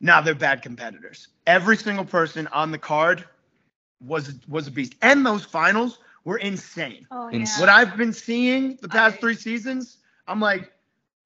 [0.01, 1.29] nah, they're bad competitors.
[1.47, 3.25] Every single person on the card
[4.01, 7.07] was was a beast, and those finals were insane.
[7.11, 10.73] Oh Ins- What I've been seeing the past I- three seasons, I'm like,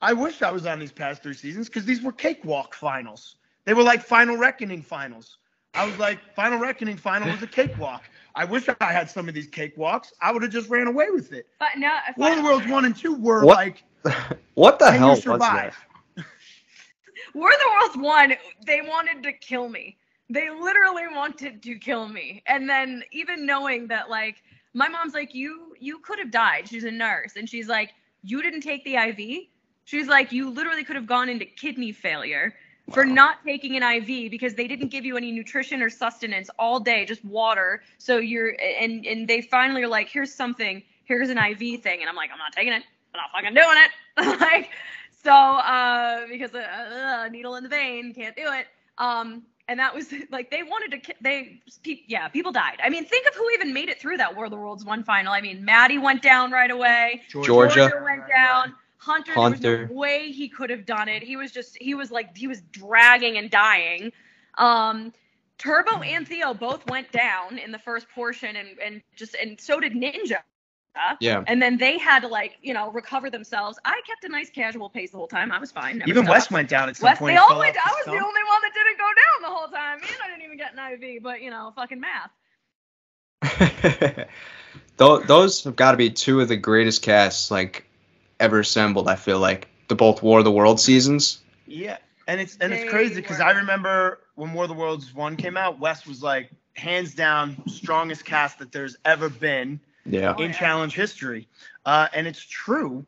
[0.00, 3.36] I wish I was on these past three seasons because these were cakewalk finals.
[3.64, 5.38] They were like Final Reckoning finals.
[5.74, 8.02] I was like, Final Reckoning final was a cakewalk.
[8.34, 10.12] I wish I had some of these cakewalks.
[10.20, 11.46] I would have just ran away with it.
[11.58, 13.56] But no, if War of the Worlds one and two were What?
[13.56, 13.84] like,
[14.54, 15.74] what the hell you was that?
[15.74, 15.76] survive?
[17.34, 18.34] War of the Worlds one,
[18.66, 19.98] they wanted to kill me.
[20.30, 22.42] They literally wanted to kill me.
[22.46, 24.42] And then even knowing that like
[24.74, 26.68] my mom's like, you you could have died.
[26.68, 27.36] She's a nurse.
[27.36, 29.46] And she's like, you didn't take the IV.
[29.84, 32.54] She's like, you literally could have gone into kidney failure
[32.92, 36.80] for not taking an IV because they didn't give you any nutrition or sustenance all
[36.80, 37.82] day, just water.
[37.98, 42.08] So you're and and they finally are like, here's something, here's an IV thing, and
[42.08, 42.82] I'm like, I'm not taking it,
[43.14, 44.40] I'm not fucking doing it.
[44.40, 44.70] like,
[45.22, 48.66] so uh, because a uh, needle in the vein, can't do it.
[48.96, 51.60] Um, and that was like they wanted to, they,
[52.06, 52.78] yeah, people died.
[52.82, 55.04] I mean, think of who even made it through that War of the Worlds one
[55.04, 55.32] final.
[55.32, 57.22] I mean, Maddie went down right away.
[57.28, 57.90] Georgia.
[58.02, 58.74] went down.
[59.00, 59.80] Hunter, there Hunter.
[59.82, 61.22] was no way he could have done it.
[61.22, 64.10] He was just, he was like, he was dragging and dying.
[64.58, 65.12] Um,
[65.58, 69.80] Turbo and Theo both went down in the first portion, and and just and so
[69.80, 70.38] did Ninja.
[71.20, 71.44] Yeah.
[71.46, 73.78] And then they had to like, you know, recover themselves.
[73.84, 75.52] I kept a nice casual pace the whole time.
[75.52, 75.98] I was fine.
[75.98, 76.36] never Even stopped.
[76.36, 77.34] Wes went down at some Wes, point.
[77.34, 77.76] they all went.
[77.76, 80.00] off I was the only one that didn't go down the whole time.
[80.00, 82.30] Man, I didn't even get an IV, but you know, fucking math.
[84.96, 87.86] Tho- those have got to be two of the greatest casts like
[88.40, 89.08] ever assembled.
[89.08, 91.40] I feel like the both War of the World seasons.
[91.66, 93.40] Yeah, and it's and They it's crazy because.
[93.40, 97.56] I remember when War of the Worlds one came out, Wes was like hands down
[97.68, 100.34] strongest cast that there's ever been Yeah.
[100.38, 101.46] In challenge history,
[101.86, 103.04] uh, and it's true.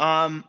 [0.00, 0.44] Um,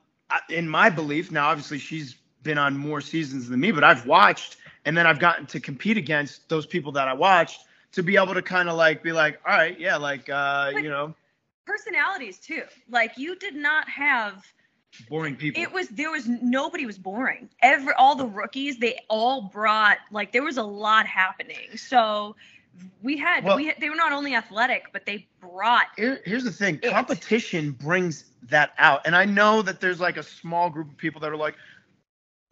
[0.50, 4.58] in my belief, now obviously she's been on more seasons than me, but I've watched
[4.86, 7.62] and then I've gotten to compete against those people that I watched
[7.94, 10.84] to be able to kind of like be like, all right, yeah, like uh, But-
[10.84, 11.14] you know,
[11.66, 12.62] Personalities too.
[12.92, 14.46] Like you did not have
[15.10, 15.62] boring people.
[15.64, 17.50] it was there was nobody was boring.
[17.64, 21.76] Every all the rookies, they all brought like there was a lot happening.
[21.76, 22.36] So
[23.02, 26.44] we had Well- we had, they were not only athletic, but they brought Here- here's
[26.44, 26.92] the thing It.
[26.92, 31.20] competition brings that out and i know that there's like a small group of people
[31.22, 31.56] that are like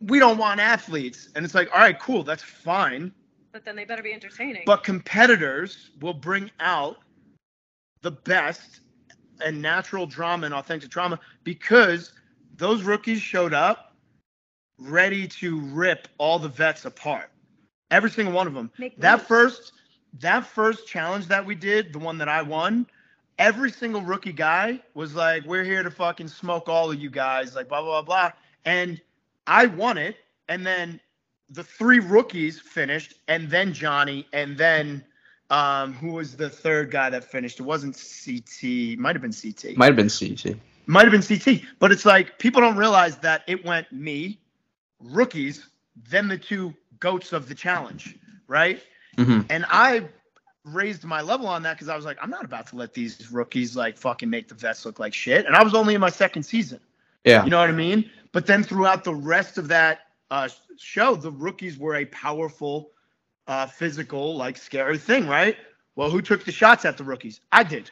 [0.07, 1.29] we don't want athletes.
[1.35, 3.11] And it's like, all right, cool, that's fine.
[3.51, 4.63] But then they better be entertaining.
[4.65, 6.97] But competitors will bring out
[8.01, 8.81] the best
[9.43, 12.13] and natural drama and authentic drama because
[12.57, 13.95] those rookies showed up
[14.77, 17.31] ready to rip all the vets apart.
[17.91, 18.71] Every single one of them.
[18.77, 19.27] Make that moves.
[19.27, 19.71] first
[20.19, 22.85] that first challenge that we did, the one that I won,
[23.39, 27.55] every single rookie guy was like, "We're here to fucking smoke all of you guys,"
[27.55, 28.31] like blah blah blah blah.
[28.65, 29.01] And
[29.47, 30.99] I won it, and then
[31.49, 35.03] the three rookies finished, and then Johnny, and then
[35.49, 37.59] um, who was the third guy that finished?
[37.59, 38.97] It wasn't CT.
[38.97, 39.77] Might have been CT.
[39.77, 40.57] Might have been CT.
[40.85, 41.61] Might have been CT.
[41.79, 44.39] But it's like people don't realize that it went me,
[44.99, 45.67] rookies,
[46.09, 48.81] then the two goats of the challenge, right?
[49.17, 50.07] Hmm And I
[50.65, 53.31] raised my level on that because I was like, I'm not about to let these
[53.31, 55.45] rookies like fucking make the vets look like shit.
[55.45, 56.79] And I was only in my second season.
[57.25, 57.43] Yeah.
[57.43, 58.09] You know what I mean?
[58.31, 59.99] But then throughout the rest of that
[60.31, 62.91] uh, show, the rookies were a powerful,
[63.47, 65.57] uh, physical, like scary thing, right?
[65.95, 67.41] Well, who took the shots at the rookies?
[67.51, 67.91] I did.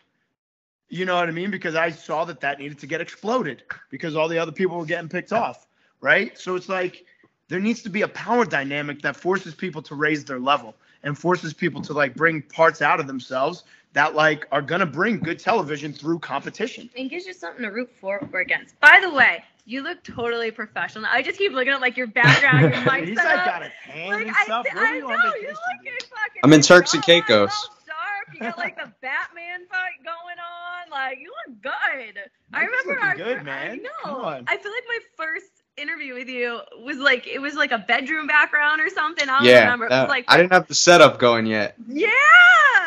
[0.89, 1.51] You know what I mean?
[1.51, 4.85] Because I saw that that needed to get exploded because all the other people were
[4.85, 5.67] getting picked off,
[6.01, 6.37] right?
[6.37, 7.05] So it's like
[7.47, 11.17] there needs to be a power dynamic that forces people to raise their level and
[11.17, 15.39] forces people to like bring parts out of themselves that like are gonna bring good
[15.39, 16.89] television through competition.
[16.97, 18.79] and gives you something to root for or against.
[18.79, 21.05] By the way, you look totally professional.
[21.11, 24.09] I just keep looking at like your background, your mic He's like got a tan
[24.11, 24.65] like and I, stuff.
[24.71, 26.03] I, Where are you know on you vacation, look dude?
[26.09, 26.41] fucking.
[26.43, 27.51] I'm in Turks and oh, Caicos.
[27.51, 28.33] all Sharp.
[28.33, 30.89] You got like the Batman fight going on.
[30.89, 32.19] Like you look good.
[32.53, 33.71] I remember our good, man.
[33.71, 33.89] I know.
[34.03, 34.43] Come on.
[34.47, 38.27] I feel like my first interview with you was like it was like a bedroom
[38.27, 39.27] background or something.
[39.27, 39.61] I don't Yeah.
[39.61, 39.85] remember.
[39.87, 41.75] It that- was like I didn't have the setup going yet.
[41.87, 42.09] yeah.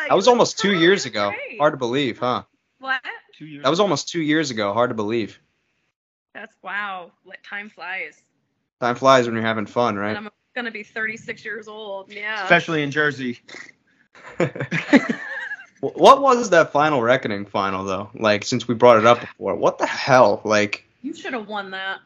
[0.07, 1.29] That was almost two years ago.
[1.31, 1.57] great.
[1.59, 2.43] Hard to believe, huh?
[2.79, 3.01] What?
[3.37, 3.63] Two years.
[3.63, 4.71] That was almost two years ago.
[4.73, 5.39] Hard to believe.
[6.33, 7.11] That's wow.
[7.23, 8.21] What time flies.
[8.81, 10.15] Time flies when you're having fun, And right?
[10.17, 12.11] I'm gonna be 36 years old.
[12.11, 12.43] Yeah.
[12.43, 13.39] especially in Jersey.
[15.79, 18.09] what was that final reckoning final though?
[18.13, 20.41] Like since we brought it up before, what the hell?
[20.43, 21.99] Like You should have won that.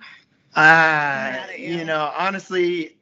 [0.60, 1.78] Ah, you.
[1.78, 2.98] you know, honestly,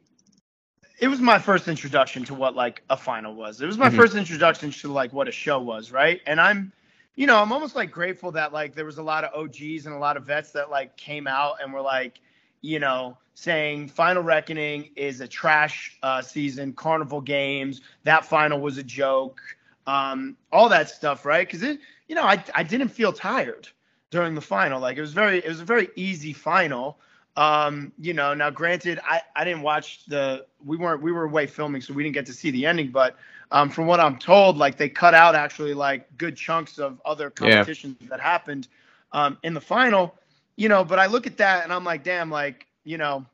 [1.00, 3.60] it was my first introduction to what like a final was.
[3.60, 3.96] It was my Mhm.
[3.96, 6.20] first introduction to like what a show was, right?
[6.26, 6.72] And I'm,
[7.16, 9.94] you know, I'm almost like grateful that like there was a lot of OGs and
[9.94, 12.20] a lot of vets that like came out and were like,
[12.60, 18.78] you know, saying Final Reckoning is a trash uh, season, Carnival Games, that final was
[18.78, 19.40] a joke,
[19.86, 21.46] um, all that stuff, right?
[21.46, 23.68] Because it, you know, I I didn't feel tired
[24.10, 24.80] during the final.
[24.80, 26.98] Like it was very, it was a very easy final.
[27.38, 31.46] Um, you know, now granted, I, I didn't watch the we weren't we were away
[31.46, 32.90] filming, so we didn't get to see the ending.
[32.90, 33.16] But
[33.52, 37.30] um, from what I'm told, like they cut out actually like good chunks of other
[37.38, 37.66] Yeah.
[37.66, 38.68] competitions that happened
[39.12, 40.14] um, in the final.
[40.56, 43.26] You know, but I look at that and I'm like, damn, like you know,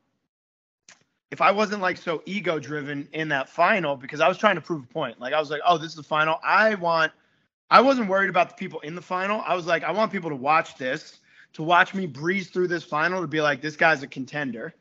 [1.31, 4.61] if I wasn't like so ego driven in that final because I was trying to
[4.61, 5.19] prove a point.
[5.19, 6.39] Like I was like, oh, this is the final.
[6.43, 7.11] I want.
[7.71, 9.41] I wasn't worried about the people in the final.
[9.45, 11.19] I was like, I want people to watch this
[11.55, 14.73] to watch me breeze through this final to be like, this guy's a contender,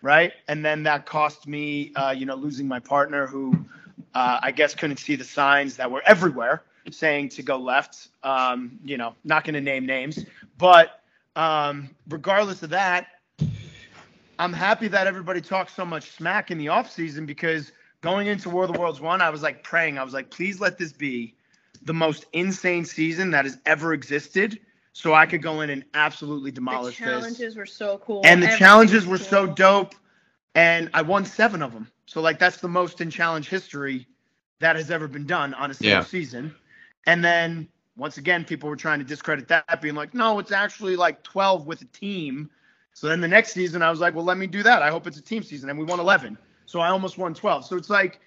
[0.00, 0.32] right?
[0.48, 3.54] And then that cost me, uh, you know, losing my partner who
[4.14, 8.08] uh, I guess couldn't see the signs that were everywhere saying to go left.
[8.22, 10.24] Um, you know, not going to name names,
[10.56, 11.02] but
[11.36, 13.08] um, regardless of that,
[14.38, 18.48] I'm happy that everybody talks so much smack in the off season because going into
[18.48, 19.98] War of the Worlds one, I was like praying.
[19.98, 21.34] I was like, please let this be
[21.82, 24.58] the most insane season that has ever existed
[24.94, 27.04] so I could go in and absolutely The demolish this.
[27.04, 28.24] challenges were so cool.
[28.24, 29.94] And the Everything challenges were was so dope.
[30.54, 31.90] And I won seven of them.
[32.06, 34.06] So, like, that's the most in challenge history
[34.60, 36.04] that has ever been done on a single Yeah.
[36.04, 36.54] season.
[37.06, 40.94] And then, once again, people were trying to discredit that, being like, no, it's actually
[40.96, 42.50] like 12 with a team.
[42.92, 44.80] So then the next season, I was like, well, let me do that.
[44.80, 45.70] I hope it's a team season.
[45.70, 46.38] And we won 11.
[46.66, 47.64] So I almost won 12.
[47.64, 48.20] So it's like,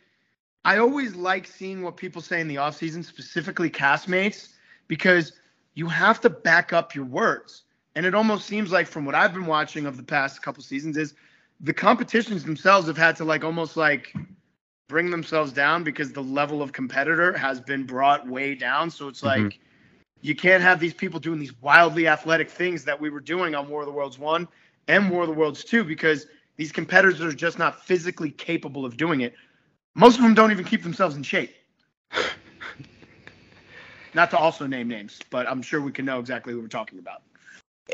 [0.65, 4.49] I always like seeing what people say in the offseason, specifically castmates,
[4.89, 5.31] because
[5.77, 7.63] you have to back up your words.
[7.95, 10.97] And it almost seems like from what I've been watching of the past couple seasons
[10.97, 11.13] is
[11.61, 14.11] the competitions themselves have had to like almost like
[14.87, 18.89] bring themselves down because the level of competitor has been brought way down.
[18.89, 19.53] So it's like Mhm.
[20.21, 23.69] you can't have these people doing these wildly athletic things that we were doing on
[23.69, 24.47] War of the Worlds 1
[24.87, 26.25] and War of the Worlds 2 because
[26.55, 29.35] these competitors are just not physically capable of doing it.
[29.93, 31.53] Most of them don't even keep themselves in shape.
[34.17, 36.97] Not to also name names, but I'm sure we can know exactly who we're talking
[36.97, 37.21] about.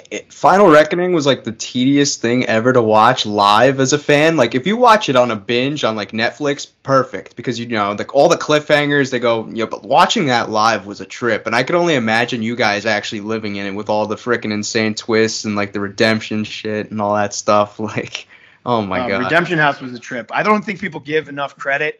[0.09, 4.37] it, Final Reckoning was like the tedious thing ever to watch live as a fan.
[4.37, 7.91] Like if you watch it on a binge on like Netflix, perfect because you know
[7.91, 9.49] like all the cliffhangers they go.
[9.51, 12.85] Yeah, but watching that live was a trip, and I could only imagine you guys
[12.85, 16.89] actually living in it with all the freaking insane twists and like the redemption shit
[16.89, 17.79] and all that stuff.
[17.79, 18.27] Like
[18.65, 19.23] Oh my Uh, god.
[19.25, 20.31] Redemption House was a trip.
[20.33, 21.99] I don't think people give enough credit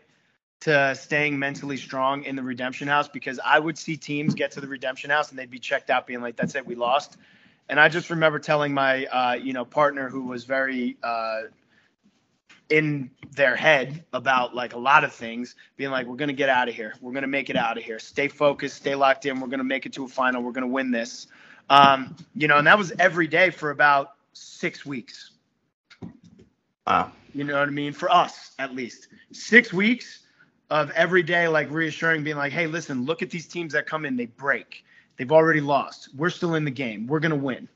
[0.64, 4.62] to staying mentally strong in the Redemption House because I would see teams get to
[4.62, 7.18] the Redemption House and they'd be checked out, being like, "That's it, we lost."
[7.68, 11.44] And I just remember telling my, uh, you know, partner who was very uh,
[12.70, 16.70] in their head about like a lot of things, being like, "We're gonna get out
[16.70, 16.94] of here.
[17.02, 18.00] We're gonna make it out of here.
[18.00, 18.78] Stay focused.
[18.78, 19.42] Stay locked in.
[19.42, 20.42] We're gonna make it to a final.
[20.42, 21.28] We're gonna win this."
[21.70, 25.32] Um, you know, and that was every day for about six weeks.
[26.88, 27.12] Wow.
[27.34, 27.92] You know what I mean?
[27.92, 29.08] For us, at least.
[29.32, 30.23] Six weeks
[30.74, 34.06] of every day, like reassuring, being like, hey, listen, look at these teams that come
[34.06, 34.84] in, they break.
[35.18, 36.10] They've already lost.
[36.16, 37.06] We're still in the game.
[37.06, 37.70] We're going to win.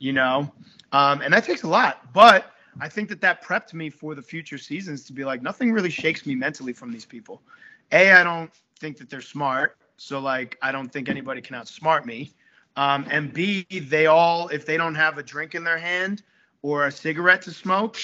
[0.00, 0.52] You know?
[0.90, 2.12] Um, and that takes a lot.
[2.12, 2.50] But
[2.80, 5.88] I think that that prepped me for the future seasons to be like, nothing really
[5.88, 7.42] shakes me mentally from these people.
[7.92, 8.50] A, I don't
[8.80, 9.76] think that they're smart.
[9.96, 12.32] So, like, I don't think anybody can outsmart me.
[12.74, 16.24] Um, and B, they all, if they don't have a drink in their hand
[16.62, 17.98] or a cigarette to smoke,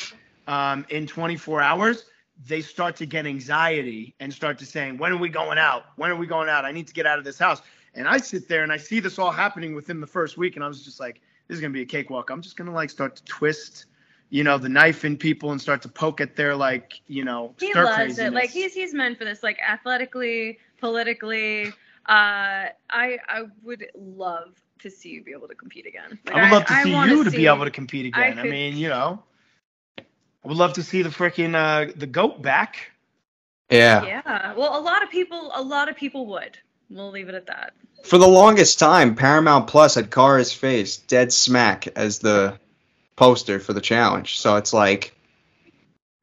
[0.47, 2.05] um, in 24 hours,
[2.45, 5.85] they start to get anxiety and start to saying, when are we going out?
[5.97, 6.64] When are we going out?
[6.64, 7.62] I need to get out of this house.
[7.95, 10.64] And I sit there and I see this all happening within the first week, and
[10.64, 12.30] I was just like, this is gonna be a cakewalk.
[12.30, 13.87] I'm just gonna like start to twist,
[14.30, 17.55] you know, the knife in people and start to poke at their like, you know,
[17.61, 18.33] He loves it.
[18.33, 19.43] Like he's he's meant for this.
[19.43, 21.66] Like athletically, politically.
[22.07, 26.18] Uh, I I would love to see you be able to compete again.
[26.26, 28.07] Like, I would love to I see wanna you to see- be able to compete
[28.07, 28.39] again.
[28.39, 29.22] I, could- mean, you know,
[30.45, 32.90] I would love to see the freaking uh, the goat back.
[33.70, 34.05] Yeah.
[34.05, 34.55] Yeah.
[34.55, 36.59] Well, a lot of people, a lot of people would.
[36.90, 37.72] We'll leave it at that.
[38.05, 42.59] For the longest time, Paramount Plus had Cara's face dead smack as the
[43.16, 44.38] poster for the challenge.
[44.38, 45.14] So it's like,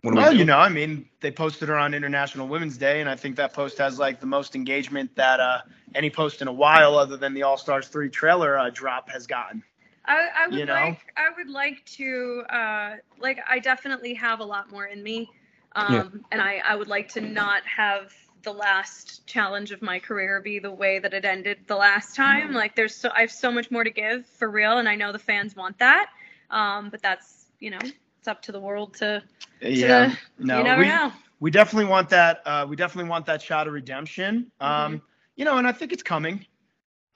[0.02, 3.10] what Well, we you know, I mean, they posted her on International Women's Day, and
[3.10, 5.60] I think that post has like the most engagement that uh,
[5.96, 9.26] any post in a while, other than the All Stars three trailer uh, drop, has
[9.26, 9.64] gotten.
[10.10, 10.98] I, I would You know?
[10.98, 15.30] like I would like to uh like I definitely have a lot more in me.
[15.76, 16.32] Um Yeah.
[16.32, 20.60] and I, I would like to not have the last challenge of my career be
[20.60, 22.54] the way that it ended the last time.
[22.54, 25.14] Like there's so I have so much more to give for real and I know
[25.14, 26.10] the fans want that.
[26.52, 29.24] Um but that's you know, it's up to the world to,
[29.62, 30.16] Yeah,
[30.52, 31.12] you no, never we know.
[31.40, 32.42] we definitely want that.
[32.46, 34.52] Uh, we definitely want that shot of redemption.
[34.60, 35.18] Um, Mm-hmm.
[35.36, 36.46] you know, and I think it's coming.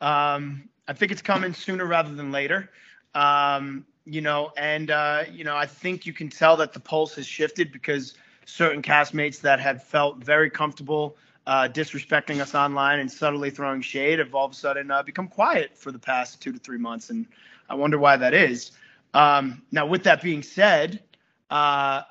[0.01, 2.69] Um, I think it's coming sooner rather than later.
[3.15, 7.15] Um, you know, and uh, you know, I think you can tell that the pulse
[7.15, 8.15] has shifted because
[8.45, 11.15] certain castmates that had felt very comfortable
[11.45, 15.27] uh, disrespecting us online and subtly throwing shade have all of a sudden uh, become
[15.27, 17.25] quiet for the past two to three months, and
[17.69, 18.71] I wonder why that is.
[19.13, 21.01] Um, now, with that being said,
[21.49, 22.01] uh,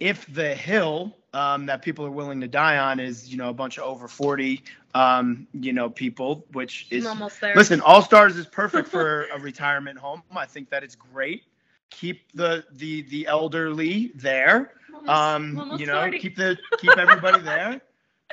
[0.00, 3.54] if the hill um, that people are willing to die on is, you know, a
[3.54, 4.62] bunch of over 40,
[4.94, 7.54] um, you know, people, which is I'm almost there.
[7.54, 10.22] Listen, All Stars is perfect for a retirement home.
[10.36, 11.44] I think that it's great.
[11.90, 14.72] Keep the the the elderly there.
[14.94, 16.18] Almost- Um, almost you know, 40.
[16.18, 17.80] keep the keep everybody there.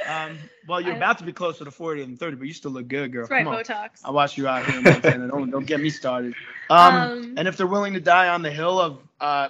[0.08, 0.38] Um,
[0.68, 2.88] well, you're I- about to be closer to 40 than 30, but you still look
[2.88, 3.24] good, girl.
[3.24, 3.64] That's right, Come on.
[3.64, 4.00] Botox.
[4.06, 5.28] I watch you out here in Montana.
[5.28, 6.36] don't, don't get me started.
[6.70, 9.50] Um, Um, and if they're willing to die on the hill of uh,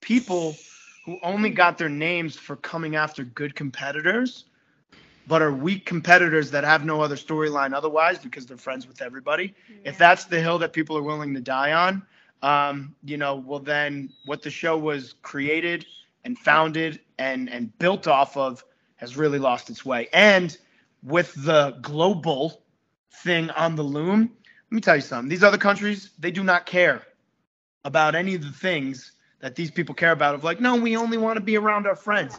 [0.00, 0.56] people
[1.08, 4.44] who only got their names for coming after good competitors,
[5.26, 9.54] but are weak competitors that have no other storyline otherwise because they're friends with everybody.
[9.84, 12.02] If that's the hill that people are willing to die on,
[12.42, 15.86] um, you know, well then what the show was created
[16.24, 18.62] and founded and and built off of
[18.96, 20.08] has really lost its way.
[20.12, 20.54] And
[21.02, 22.60] with the global
[23.24, 24.30] thing on the loom,
[24.70, 25.30] let me tell you something.
[25.30, 27.00] These other countries, they do not care
[27.86, 31.16] about any of the things that these people care about of like, no, we only
[31.18, 32.38] want to be around our friends.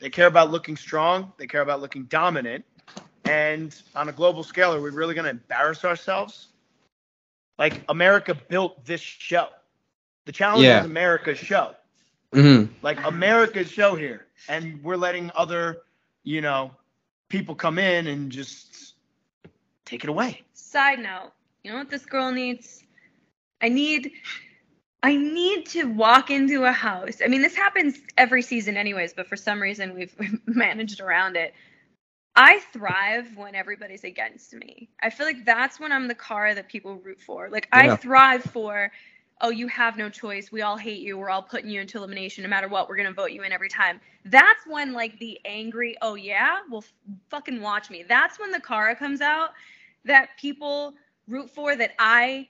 [0.00, 2.64] They care about looking strong, they care about looking dominant.
[3.26, 6.48] And on a global scale, are we really going to embarrass ourselves?
[7.58, 9.48] Like America built this show.
[10.26, 10.80] The challenge Yeah.
[10.80, 11.74] is America's show.
[12.32, 14.26] hmm Like America's show here.
[14.48, 15.82] And we're letting other,
[16.22, 16.72] you know,
[17.28, 18.94] people come in and just
[19.84, 20.42] take it away.
[20.54, 21.32] Side note,
[21.62, 22.84] you know what this girl needs?
[23.60, 24.12] I need
[25.02, 27.20] I need to walk into a house.
[27.24, 31.36] I mean, this happens every season anyways, but for some reason we've, we've managed around
[31.36, 31.54] it.
[32.36, 34.88] I thrive when everybody's against me.
[35.02, 37.48] I feel like that's when I'm the car that people root for.
[37.50, 38.90] Like I thrive for
[39.40, 40.52] oh, you have no choice.
[40.52, 41.16] We all hate you.
[41.16, 42.88] We're all putting you into elimination no matter what.
[42.88, 44.00] We're going to vote you in every time.
[44.24, 46.92] That's when like the angry, oh yeah, well f-
[47.30, 48.04] fucking watch me.
[48.06, 49.50] That's when the car comes out
[50.04, 50.94] that people
[51.26, 52.48] root for that I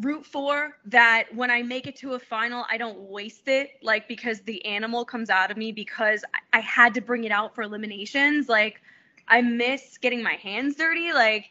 [0.00, 4.08] root for that when I make it to a final, I don't waste it like
[4.08, 7.54] because the animal comes out of me because I, I had to bring it out
[7.54, 8.48] for eliminations.
[8.48, 8.80] Like
[9.28, 11.12] I miss getting my hands dirty.
[11.12, 11.50] Like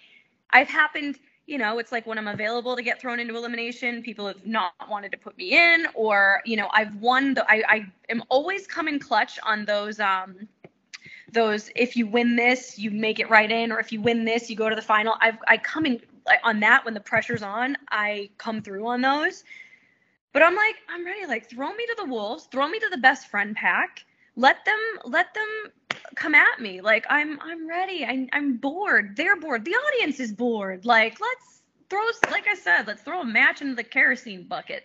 [0.52, 4.28] I've happened you know, it's like when I'm available to get thrown into elimination, people
[4.28, 7.34] have not wanted to put me in, or you know, I've won.
[7.34, 10.48] The, I I am always coming clutch on those um
[11.34, 14.50] those if you win this you make it right in or if you win this
[14.50, 16.00] you go to the final i've i come in
[16.44, 19.44] on that when the pressure's on i come through on those.
[20.32, 21.26] But i'm like i'm ready.
[21.26, 22.48] Like throw me to the wolves.
[22.52, 24.06] Throw me to the best friend pack.
[24.36, 25.72] Let them let them
[26.16, 26.82] come at me.
[26.82, 28.06] Like i'm i'm ready.
[28.06, 29.16] I, i'm bored.
[29.16, 29.66] They're bored.
[29.66, 30.86] The audience is bored.
[30.86, 32.02] Like let's throw
[32.32, 34.84] like i said let's throw a match into the kerosene bucket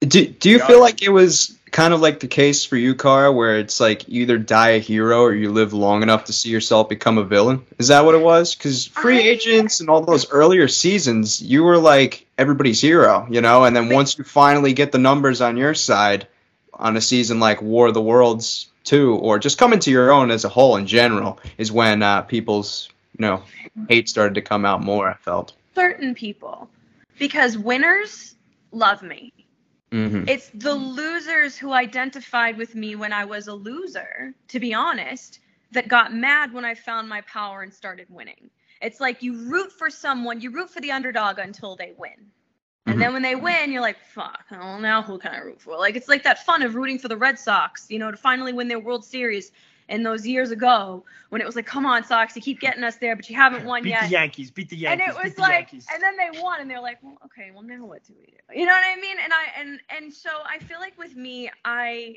[0.00, 3.32] do, do you feel like it was kind of like the case for you, Cara,
[3.32, 6.50] where it's like you either die a hero or you live long enough to see
[6.50, 7.64] yourself become a villain?
[7.78, 8.54] Is that what it was?
[8.54, 13.64] Because free agents and all those earlier seasons, you were like everybody's hero, you know.
[13.64, 16.28] And then once you finally get the numbers on your side,
[16.72, 20.30] on a season like War of the Worlds two, or just coming to your own
[20.30, 22.88] as a whole in general, is when uh, people's
[23.18, 23.42] you know
[23.88, 25.08] hate started to come out more.
[25.08, 25.52] I felt.
[25.74, 26.68] certain people
[27.18, 28.36] because winners
[28.70, 29.32] love me
[29.92, 34.74] hmm it's the losers who identified with me when I was a loser, to be
[34.74, 35.40] honest,
[35.72, 38.50] that got mad when I found my power and started winning.
[38.80, 42.30] It's like you root for someone, you root for the underdog until they win.
[42.86, 43.02] And Mhm.
[43.02, 45.76] then when they win, you're like, fuck, well, now who can I root for?
[45.78, 48.52] Like, it's like that fun of rooting for the Red Sox, you know, to finally
[48.52, 49.52] win their World Series
[49.88, 52.96] in those years ago when it was like, come on, Sox, you keep getting us
[52.96, 54.50] there, but you haven't won Beat yet the Yankees.
[54.50, 55.06] Beat the Yankees.
[55.06, 55.86] and it was beat the like Yankees.
[55.92, 58.58] and then they won and they're like well okay well now what do we do
[58.60, 61.50] you know what i mean and i and and so i feel like with me
[61.64, 62.16] i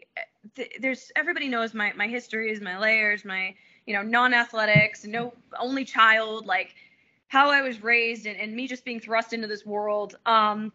[0.55, 3.53] th- there's everybody knows my my histories my layers my
[3.85, 6.75] you know non-athletics no only child like
[7.27, 10.71] how i was raised and, and me just being thrust into this world um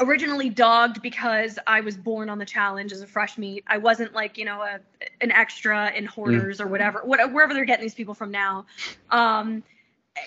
[0.00, 3.64] originally dogged because I was born on the challenge as a fresh meat.
[3.66, 4.78] I wasn't like, you know, a,
[5.20, 8.66] an extra in hoarders or whatever, what, wherever they're getting these people from now.
[9.10, 9.62] Um,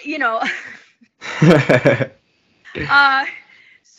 [0.03, 0.38] you know,
[1.41, 3.26] uh,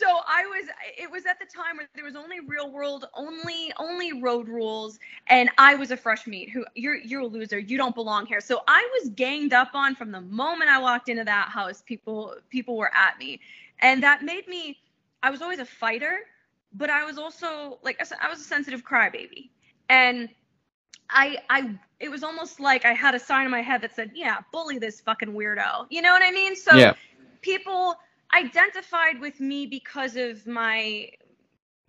[0.01, 0.67] so I was,
[0.97, 4.99] it was at the time where there was only real world, only, only road rules.
[5.27, 7.59] And I was a fresh meat who you're, you're a loser.
[7.59, 8.41] You don't belong here.
[8.41, 12.35] So I was ganged up on from the moment I walked into that house, people,
[12.49, 13.39] people were at me.
[13.79, 14.79] And that made me,
[15.23, 16.19] I was always a fighter,
[16.73, 19.49] but I was also like, I was a sensitive crybaby.
[19.89, 20.29] And
[21.09, 24.11] I, I, it was almost like I had a sign in my head that said,
[24.15, 25.85] yeah, bully this fucking weirdo.
[25.89, 26.55] You know what I mean?
[26.55, 26.93] So yeah.
[27.41, 27.95] people
[28.33, 31.09] identified with me because of my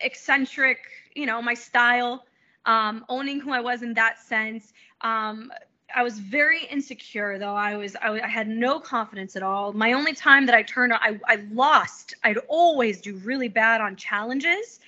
[0.00, 0.78] eccentric,
[1.14, 2.24] you know, my style,
[2.66, 4.72] um, owning who I was in that sense.
[5.00, 5.52] Um,
[5.94, 7.54] I was very insecure though.
[7.54, 9.72] I was, I, I had no confidence at all.
[9.72, 12.14] My only time that I turned on, I, I lost.
[12.24, 14.80] I'd always do really bad on challenges,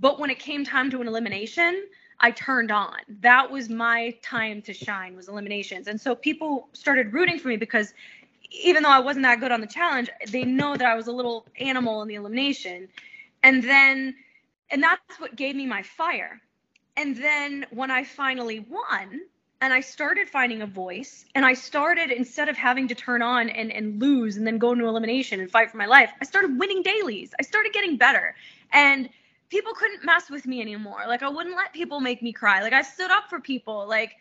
[0.00, 1.84] but when it came time to an elimination,
[2.20, 2.96] I turned on.
[3.20, 5.88] That was my time to shine was eliminations.
[5.88, 7.92] And so people started rooting for me because
[8.50, 11.12] even though I wasn't that good on the challenge, they know that I was a
[11.12, 12.88] little animal in the elimination.
[13.42, 14.14] And then
[14.70, 16.40] and that's what gave me my fire.
[16.96, 19.20] And then when I finally won
[19.64, 23.48] and I started finding a voice and I started instead of having to turn on
[23.48, 26.58] and, and lose and then go into elimination and fight for my life, I started
[26.58, 27.32] winning dailies.
[27.40, 28.34] I started getting better.
[28.74, 29.08] And
[29.48, 31.04] people couldn't mess with me anymore.
[31.08, 32.60] Like I wouldn't let people make me cry.
[32.60, 33.86] Like I stood up for people.
[33.88, 34.16] Like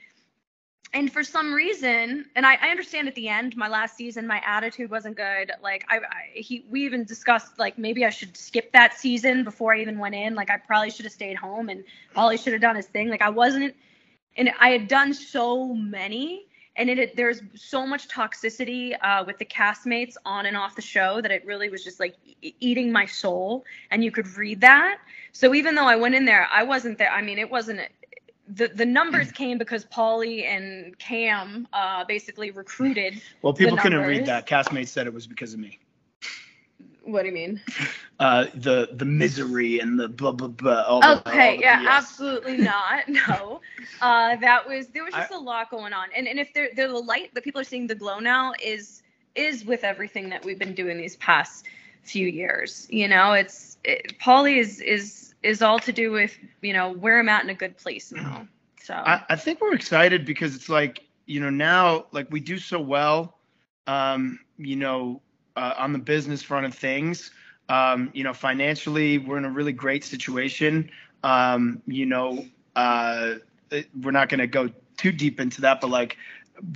[0.94, 4.42] and for some reason, and I, I understand at the end, my last season, my
[4.46, 5.52] attitude wasn't good.
[5.62, 9.74] Like I, I he we even discussed like maybe I should skip that season before
[9.74, 10.36] I even went in.
[10.36, 11.84] Like I probably should have stayed home and
[12.16, 13.10] Ollie should have done his thing.
[13.10, 13.76] Like I wasn't
[14.38, 19.46] and I had done so many and it there's so much toxicity uh, with the
[19.46, 23.06] castmates on and off the show that it really was just like e- eating my
[23.06, 24.98] soul and you could read that
[25.32, 27.80] so even though i went in there i wasn't there i mean it wasn't
[28.48, 33.22] the, the numbers came because Paulie and Cam uh, basically recruited.
[33.42, 34.48] well, people couldn't read that.
[34.48, 35.80] Castmates said it was because of me.
[37.04, 37.62] What do you mean?
[38.20, 40.84] Uh, the the misery and the blah blah blah.
[40.84, 41.90] All the, all Okay, yeah, BS.
[41.90, 43.04] absolutely not.
[43.10, 43.62] No,
[44.02, 46.88] uh, that was there was just a lot going on, and and if they're, they're
[46.88, 49.04] the light that people are seeing the glow now is
[49.36, 51.66] is with everything that we've been doing these past
[52.04, 52.88] few years.
[52.90, 57.20] You know, it's it, Paulie is is is all to do with you know where
[57.20, 58.48] I'm at in a good place now.
[58.82, 62.58] So I, I think we're excited because it's like you know now like we do
[62.58, 63.38] so well
[63.88, 65.22] um you know
[65.56, 67.32] uh, on the business front of things.
[67.70, 70.90] Um you know financially we're in a really great situation.
[71.24, 72.46] Um you know
[72.76, 73.36] uh
[74.02, 76.18] we're not going to go too deep into that but like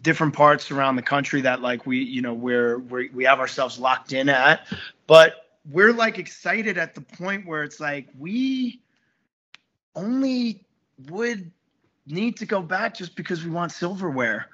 [0.01, 3.79] different parts around the country that like we you know we're, we we have ourselves
[3.79, 4.67] locked in at.
[5.05, 8.81] But we're like excited at the point where it's like we
[9.95, 10.65] only
[11.09, 11.51] would
[12.05, 14.47] need to go back just because we want silverware.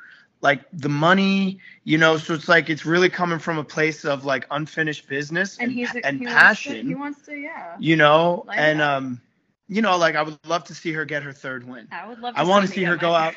[0.44, 2.18] Like the money, you know.
[2.18, 5.80] So it's like it's really coming from a place of like unfinished business And and,
[5.80, 7.78] he's and he passion, Wants to, he wants to, yeah.
[7.80, 8.46] you know.
[8.48, 8.98] Like and that.
[8.98, 9.22] um,
[9.70, 12.20] you know, like I would love to see her get her third win I would
[12.20, 12.36] love.
[12.38, 13.36] I wanna see her my go out-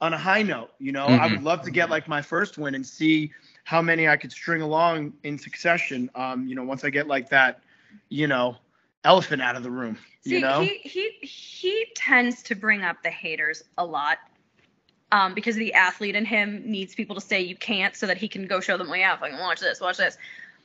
[0.00, 0.70] on a high note.
[0.78, 1.30] You know, I Mhm.
[1.30, 3.32] would love to get like my first win and see
[3.64, 6.10] how many I could string along in succession.
[6.14, 7.60] Um, you know, once I get like that,
[8.08, 8.56] you know,
[9.04, 9.98] elephant out of the room.
[10.22, 14.18] See, you know, he he he tends to bring up the haters a lot.
[15.12, 18.28] Um, because the athlete in him needs people to say you can't so that he
[18.28, 20.16] can go show them, well, yeah, fucking watch this, watch this.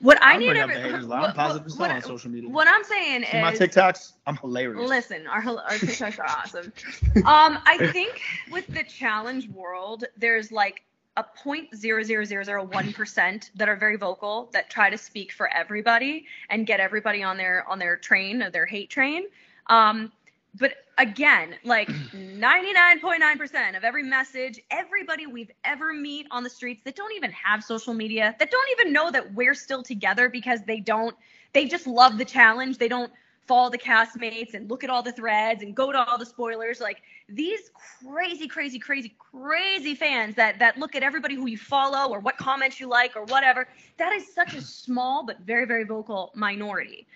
[0.01, 2.49] What I I'll need every, haters what- I'm positive what- what- on social media.
[2.49, 4.13] What I'm saying See my TikToks?
[4.27, 4.87] I'm hilarious.
[4.87, 6.71] Listen, our our TikToks are awesome.
[7.25, 8.21] Um, I think
[8.51, 10.83] with the challenge world, there's like
[11.17, 14.97] a point zero zero zero zero one percent that are very vocal that try to
[14.97, 19.23] speak for everybody and get everybody on their on their train or their hate train.
[19.67, 20.11] Um,
[20.57, 26.95] but again, like 99.9% of every message, everybody we've ever meet on the streets that
[26.95, 30.79] don't even have social media, that don't even know that we're still together because they
[30.79, 31.15] don't,
[31.53, 32.77] they just love the challenge.
[32.77, 33.11] They don't
[33.47, 36.79] follow the castmates and look at all the threads and go to all the spoilers.
[36.79, 37.71] Like these
[38.03, 42.37] crazy, crazy, crazy, crazy fans that that look at everybody who you follow or what
[42.37, 43.67] comments you like or whatever.
[43.97, 47.07] That is such a small but very, very vocal minority.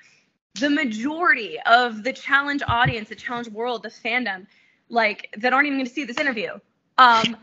[0.59, 4.47] The majority of the challenge audience, the challenge world, the fandom,
[4.89, 6.59] like that aren't even going to see this interview,
[6.97, 7.37] um,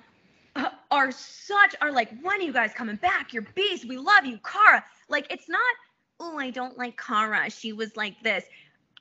[0.91, 3.33] are such are like, when are you guys coming back?
[3.33, 3.87] You're beast.
[3.87, 4.85] We love you, Cara.
[5.09, 5.75] Like it's not.
[6.19, 7.51] Oh, I don't like Cara.
[7.51, 8.45] She was like this.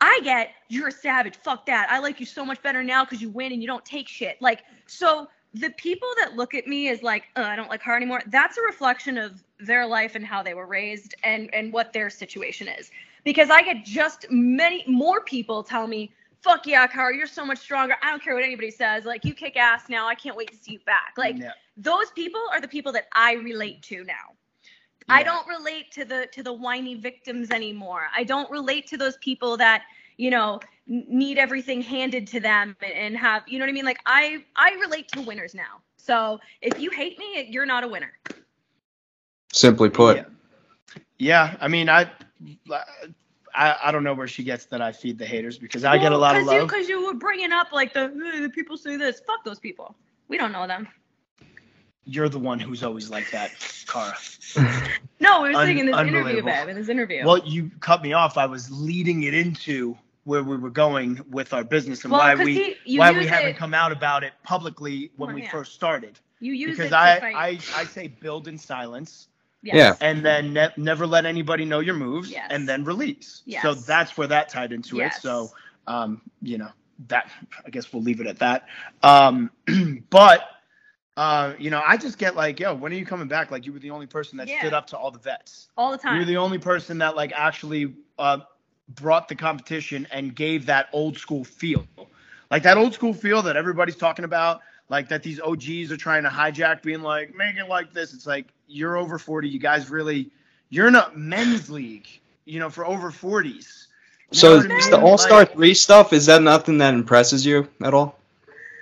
[0.01, 1.38] I get you're a savage.
[1.38, 1.88] Fuck that.
[1.89, 4.41] I like you so much better now because you win and you don't take shit.
[4.41, 7.95] Like so, the people that look at me as like, oh, I don't like her
[7.95, 8.22] anymore.
[8.28, 12.09] That's a reflection of their life and how they were raised and and what their
[12.09, 12.91] situation is.
[13.26, 17.57] Because I get just many more people tell me, fuck yeah, Cara, you're so much
[17.57, 17.95] stronger.
[18.03, 19.03] I don't care what anybody says.
[19.03, 20.07] Like you kick ass now.
[20.07, 21.15] I can't wait to see you back.
[21.17, 21.51] Like Yeah.
[21.76, 24.36] those people are the people that I relate to now.
[25.09, 28.07] I don't relate to the to the whiny victims anymore.
[28.15, 29.84] I don't relate to those people that
[30.17, 33.86] you know need everything handed to them and, and have you know what I mean.
[33.86, 35.82] Like I I relate to winners now.
[35.97, 38.13] So if you hate me, you're not a winner.
[39.53, 40.17] Simply put.
[40.17, 40.26] Yeah.
[41.17, 42.11] Yeah, I mean, I,
[43.53, 46.11] I, I don't know where she gets that I feed the haters because I get
[46.11, 46.67] a lot of love.
[46.67, 49.21] Because you were bringing up like the "Eh, the people say this.
[49.21, 49.95] Fuck those people.
[50.27, 50.87] We don't know them.
[52.07, 53.51] You're the one who's always like that,
[53.87, 54.13] Cara.
[55.19, 56.67] No, we were Un- saying in this interview, babe.
[56.67, 57.25] In this interview.
[57.25, 58.37] Well, you cut me off.
[58.37, 62.35] I was leading it into where we were going with our business and Well, why
[62.35, 65.51] we he- why we use haven't come out about it publicly when Well, we yeah.
[65.51, 66.19] first started.
[66.41, 67.31] you use Because it to I.
[67.33, 69.29] I I say build in silence
[69.66, 69.97] Yes.
[69.99, 70.07] Yeah.
[70.07, 72.47] and then ne- never let anybody know your moves Yes.
[72.51, 73.41] and then release.
[73.45, 73.63] Yes.
[73.63, 75.18] So that's where that tied into Yes.
[75.18, 75.22] it.
[75.22, 75.51] So
[75.88, 76.70] um, you know,
[77.07, 77.30] that
[77.66, 78.68] I guess we'll leave it at that.
[79.03, 79.51] Um,
[80.09, 80.41] but
[81.18, 83.51] uh, you know, I just get like, yo, when are you coming back?
[83.51, 84.59] Like you were the only person that Yeah.
[84.59, 85.70] stood up to all the vets.
[85.78, 86.16] all the time.
[86.18, 88.39] You're the only person that like actually uh,
[88.89, 91.86] brought the competition and gave that old school feel,
[92.51, 96.23] like that old school feel that everybody's talking about, like that these OGs are trying
[96.23, 98.13] to hijack, being like, make it like this.
[98.13, 99.49] It's like you're over 40.
[99.49, 100.31] You guys really,
[100.69, 102.07] you're in a men's league,
[102.45, 103.88] you know, for over 40s.
[104.31, 104.99] You So is what the?
[104.99, 108.17] All Star Like, Three stuff is that nothing that impresses you at all?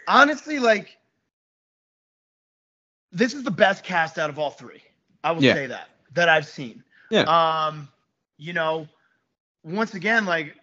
[0.07, 0.97] honestly, like
[3.11, 4.83] this is the best cast out of all three.
[5.23, 5.53] I will Yeah.
[5.53, 6.83] say that that I've seen.
[7.09, 7.25] Yeah.
[7.27, 7.89] Um,
[8.37, 8.87] you know,
[9.63, 10.55] once again, like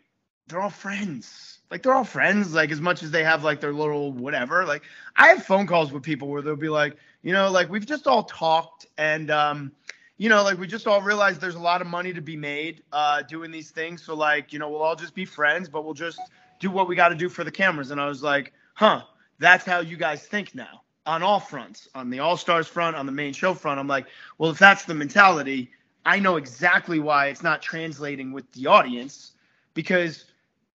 [0.49, 1.60] they're all friends.
[1.71, 2.55] Like they're all friends.
[2.55, 4.65] Like as much as they have like their little whatever.
[4.65, 4.83] Like
[5.17, 8.07] I have phone calls with people where they'll be like, you know, like we've just
[8.07, 9.73] all talked and um,
[10.19, 12.83] you know, like we just all realized there's a lot of money to be made
[12.93, 14.03] uh doing these things.
[14.03, 16.21] So like, you know, we'll all just be friends, but we'll just
[16.59, 17.91] do what we got to do for the cameras.
[17.91, 19.03] And I was like, huh,
[19.39, 23.07] that's how you guys think now on all fronts, on the All Stars front, on
[23.07, 23.81] the main show front.
[23.81, 24.07] I'm like,
[24.39, 25.71] well, if that's the mentality,
[26.05, 29.33] I know exactly why it's not translating with the audience
[29.75, 30.27] because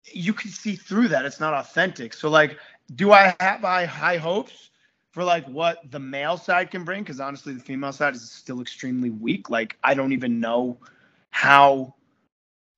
[0.06, 1.26] you can see through that.
[1.26, 2.14] It's not authentic.
[2.14, 2.58] So, like,
[2.96, 4.70] do I have high, high hopes
[5.12, 7.04] for like what the male side can bring?
[7.04, 9.50] Because honestly, the female side is still extremely weak.
[9.50, 10.78] Like, I don't even know
[11.30, 11.96] how.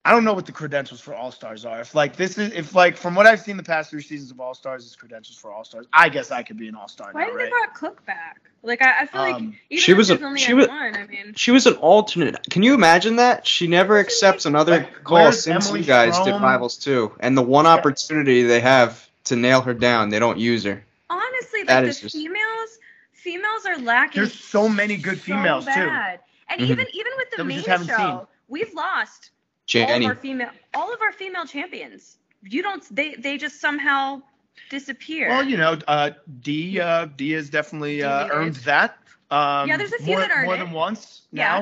[0.05, 1.79] I don't know what the credentials for All Stars are.
[1.79, 4.39] If like this is, if like from what I've seen the past three seasons of
[4.41, 7.09] All Stars is credentials for All Stars, I guess I could be an All Star
[7.13, 7.51] Why now, did they right?
[7.51, 8.41] brought Cook back?
[8.63, 10.95] Like I, I feel like Um, even she if was a- only she was- one,
[10.95, 12.49] I mean, She was an alternate.
[12.49, 13.47] Can you imagine that?
[13.47, 16.43] She never accepts another Like, call since Emily you guys did Strom?
[16.43, 17.13] Rivals too.
[17.21, 20.83] And the one opportunity they have to nail her down, they don't use her.
[21.09, 22.79] honestly, like That the just- females,
[23.13, 24.21] females are lacking.
[24.21, 25.71] There's so many good so females, too.
[25.71, 26.19] bad.
[26.49, 26.65] And Mhm.
[26.69, 28.19] even even with the That main show, seen.
[28.49, 29.29] we've lost
[29.75, 32.17] all of our female all of our female champions.
[32.41, 34.21] You don't they they just somehow
[34.69, 35.29] disappear.
[35.29, 36.11] Well, you know, uh,
[36.41, 38.97] D uh, D has definitely uh, earned that
[39.31, 40.59] Um, Yeah, there's a few more, that aren't more it.
[40.59, 41.43] than once Yeah.
[41.43, 41.59] now.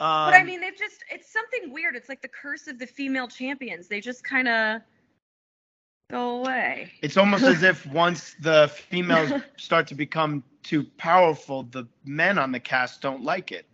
[0.00, 1.94] Um, But I mean, they've just, it's something weird.
[1.94, 3.86] It's like the curse of the female champions.
[3.86, 4.80] They just kind of
[6.10, 6.92] go away.
[7.02, 12.50] it's almost as if once the females start to become too powerful, the men on
[12.52, 13.66] the cast don't like it.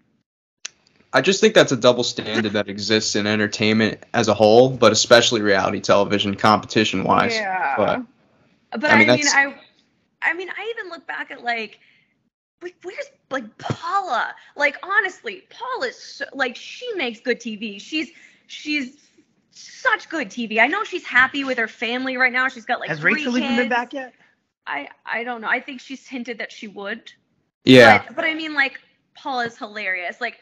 [1.13, 4.93] I just think that's a double standard that exists in entertainment as a whole, but
[4.93, 7.35] especially reality television, competition wise.
[7.35, 7.75] Yeah.
[7.77, 8.03] but-
[8.81, 9.55] But, I I mean, mean, I,
[10.21, 11.79] I mean, I even look back at like,
[12.61, 14.35] like where's like Paula?
[14.57, 17.81] Like honestly, Paula's so, like she makes good TV.
[17.81, 18.11] She's
[18.47, 18.97] she's
[19.53, 20.61] such good TV.
[20.61, 22.49] I know she's happy with her family right now.
[22.49, 23.45] She's got like Has three Rachel kids.
[23.45, 24.13] even been back yet?
[24.67, 25.49] I I don't know.
[25.49, 27.11] I think she's hinted that she would.
[27.65, 28.03] Yeah.
[28.09, 28.79] But, but I mean, like,
[29.15, 30.21] Paula's hilarious.
[30.21, 30.39] Like,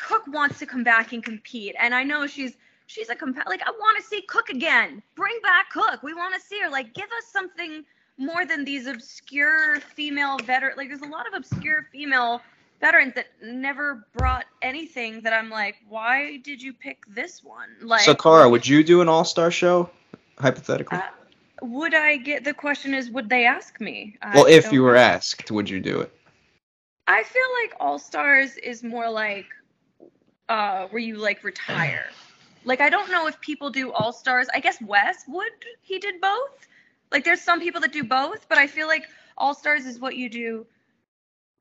[0.00, 3.36] Cook wants to come back and compete, and I know she's she's a comp.
[3.46, 5.02] Like, I want to see Cook again.
[5.14, 6.02] Bring back Cook.
[6.02, 6.70] We want to see her.
[6.70, 7.84] Like, give us something
[8.18, 10.74] more than these obscure female veteran.
[10.76, 12.40] Like, there's a lot of obscure female
[12.80, 15.20] veterans that never brought anything.
[15.20, 17.68] That I'm like, why did you pick this one?
[17.82, 19.90] Like, so, Cara, would you do an all star show,
[20.38, 20.98] hypothetically?
[20.98, 21.02] uh,
[21.62, 22.94] would I get the question?
[22.94, 24.16] Is would they ask me?
[24.22, 25.00] I well, if you were know.
[25.00, 26.12] asked, would you do it?
[27.06, 29.46] I feel like All Stars is more like
[30.50, 32.06] uh where you like retire.
[32.64, 34.48] Like I don't know if people do All Stars.
[34.52, 35.52] I guess Wes would.
[35.80, 36.66] He did both.
[37.10, 40.16] Like there's some people that do both, but I feel like All Stars is what
[40.16, 40.66] you do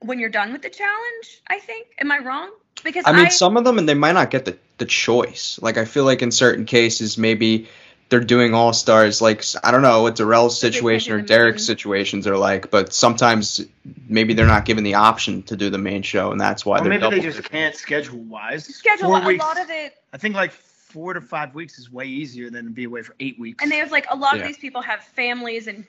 [0.01, 1.41] when you're done with the challenge.
[1.47, 1.87] I think.
[1.99, 2.51] Am I wrong?
[2.83, 5.59] Because I I, mean, some of them, and they might not get the, the choice.
[5.61, 7.67] Like, I feel like in certain cases, maybe
[8.09, 9.21] they're doing all stars.
[9.21, 12.71] Like, I don't know what Darrell's So they can't situation or Derek's situations are like,
[12.71, 13.61] but sometimes
[14.07, 16.81] maybe they're not given the option to do the main show, and that's why Or
[16.81, 17.51] they're maybe they just dipping.
[17.51, 18.65] can't schedule wise.
[18.65, 19.43] schedule Four a weeks.
[19.43, 22.71] lot of it I think like four to five weeks is way easier than to
[22.71, 23.61] be away for eight weeks.
[23.63, 24.41] and there's like a lot Yeah.
[24.41, 25.85] of these people have families and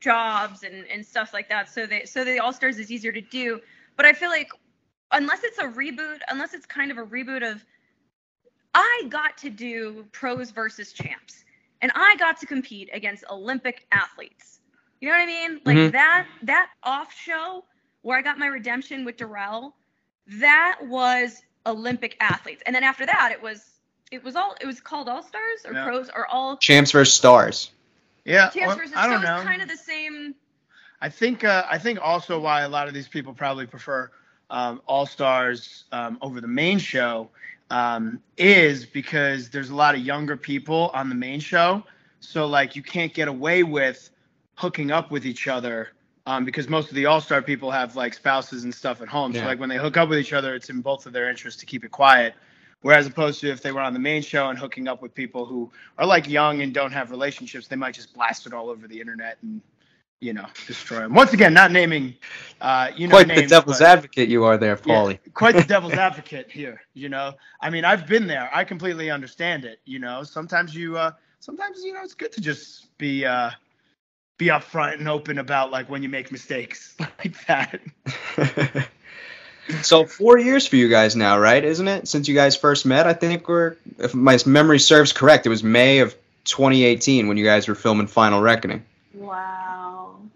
[0.00, 3.20] jobs and, and stuff like that so they so the all stars is easier to
[3.20, 3.60] do
[3.96, 4.50] but i feel like
[5.12, 7.64] unless it's a reboot unless it's kind of a reboot of
[8.74, 11.44] i got to do pros versus champs
[11.82, 14.60] and i got to compete against olympic athletes
[15.00, 15.92] you know what i mean like Mhm.
[15.92, 17.64] that that off show
[18.02, 19.76] where i got my redemption with Darrell,
[20.40, 23.78] that was olympic athletes and then after that it was
[24.10, 25.84] it was all it was called all stars or Yeah.
[25.84, 27.70] pros or all Champs versus stars.
[28.24, 29.42] yeah, Champs well, versus I don't so know.
[29.42, 30.34] kind of the same.
[31.00, 34.10] I think uh, I think also why a lot of these people probably prefer
[34.50, 37.30] um, All Stars um, over the main show
[37.72, 41.82] um, is because there's a lot of younger people on the main show.
[42.20, 44.10] So like you can't get away with
[44.56, 45.88] hooking up with each other
[46.26, 49.32] um, because most of the All Star people have like spouses and stuff at home.
[49.32, 51.58] So like when they hook up with each other, it's in both of their interests
[51.60, 52.34] to keep it quiet.
[52.82, 55.46] Whereas opposed to if they were on the main show and hooking up with people
[55.46, 58.86] who are like young and don't have relationships, they might just blast it all over
[58.86, 59.62] the internet and
[60.22, 61.14] you know destroy them.
[61.14, 62.14] Once again, not naming,
[62.60, 65.18] uh, you know, Quite the devil's but- advocate you are there, yeah, Paulie.
[65.34, 66.80] quite the devil's advocate here.
[66.94, 68.48] You know, I mean, I've been there.
[68.54, 69.80] I completely understand it.
[69.84, 71.10] You know, sometimes you, uh,
[71.40, 73.50] sometimes you know, it's good to just be, uh,
[74.38, 77.80] be upfront and open about like when you make mistakes like that.
[79.82, 81.64] so four years for you guys now, right?
[81.64, 82.08] Isn't it?
[82.08, 85.62] Since you guys first met, I think we're, if my memory serves correct, it was
[85.62, 86.14] May of
[86.44, 88.84] 2018 when you guys were filming Final Reckoning.
[89.14, 89.81] Wow.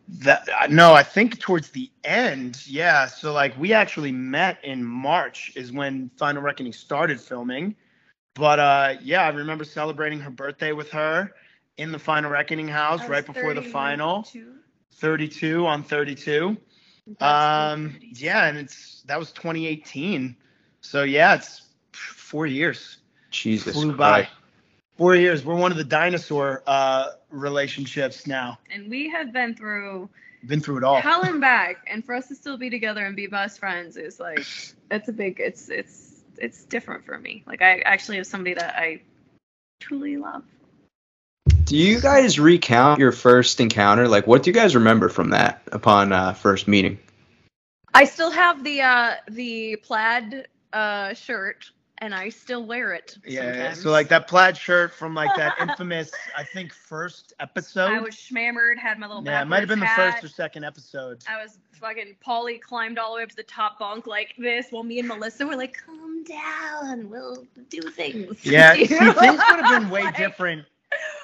[0.09, 3.07] That uh, no, I think towards the end, yeah.
[3.07, 7.75] So like we actually met in March is when Final Reckoning started filming.
[8.35, 11.35] But uh yeah, I remember celebrating her birthday with her
[11.77, 14.23] in the Final Reckoning house right was before the final.
[14.23, 14.53] 32.
[14.93, 16.57] 32 on 32.
[17.21, 20.37] Um pretty- yeah, and it's that was 2018.
[20.83, 22.99] So yeah, it's four years.
[23.31, 24.29] Jesus Flew by.
[24.97, 24.99] Christ.
[24.99, 25.45] Four years.
[25.45, 28.59] We're one of the dinosaur uh relationships now.
[28.71, 30.09] And we have been through
[30.47, 30.97] Been through it all.
[31.01, 34.19] hell and back, and for us to still be together and be best friends is
[34.21, 34.47] like
[34.91, 35.41] it's a big.
[35.41, 37.43] It's it's it's different for me.
[37.47, 39.01] Like I actually have somebody that I
[39.81, 40.45] truly love.
[41.65, 44.07] Do you guys recount your first encounter?
[44.07, 46.99] Like, what do you guys remember from that upon uh, first meeting?
[47.93, 53.17] I still have the uh the plaid uh shirt, and I still wear it.
[53.27, 53.83] Yeah, sometimes.
[53.83, 57.91] so like that plaid shirt from like that infamous, I think, first episode.
[57.91, 60.65] I was schmammered, had my little yeah, it might have been the first or second
[60.65, 61.23] episode.
[61.29, 64.67] I was fucking Paulie climbed all the way up to the top bunk like this,
[64.71, 69.65] while me and Melissa were like, "Calm down, we'll do things." Yeah, see, things would
[69.65, 70.67] have been way Like- different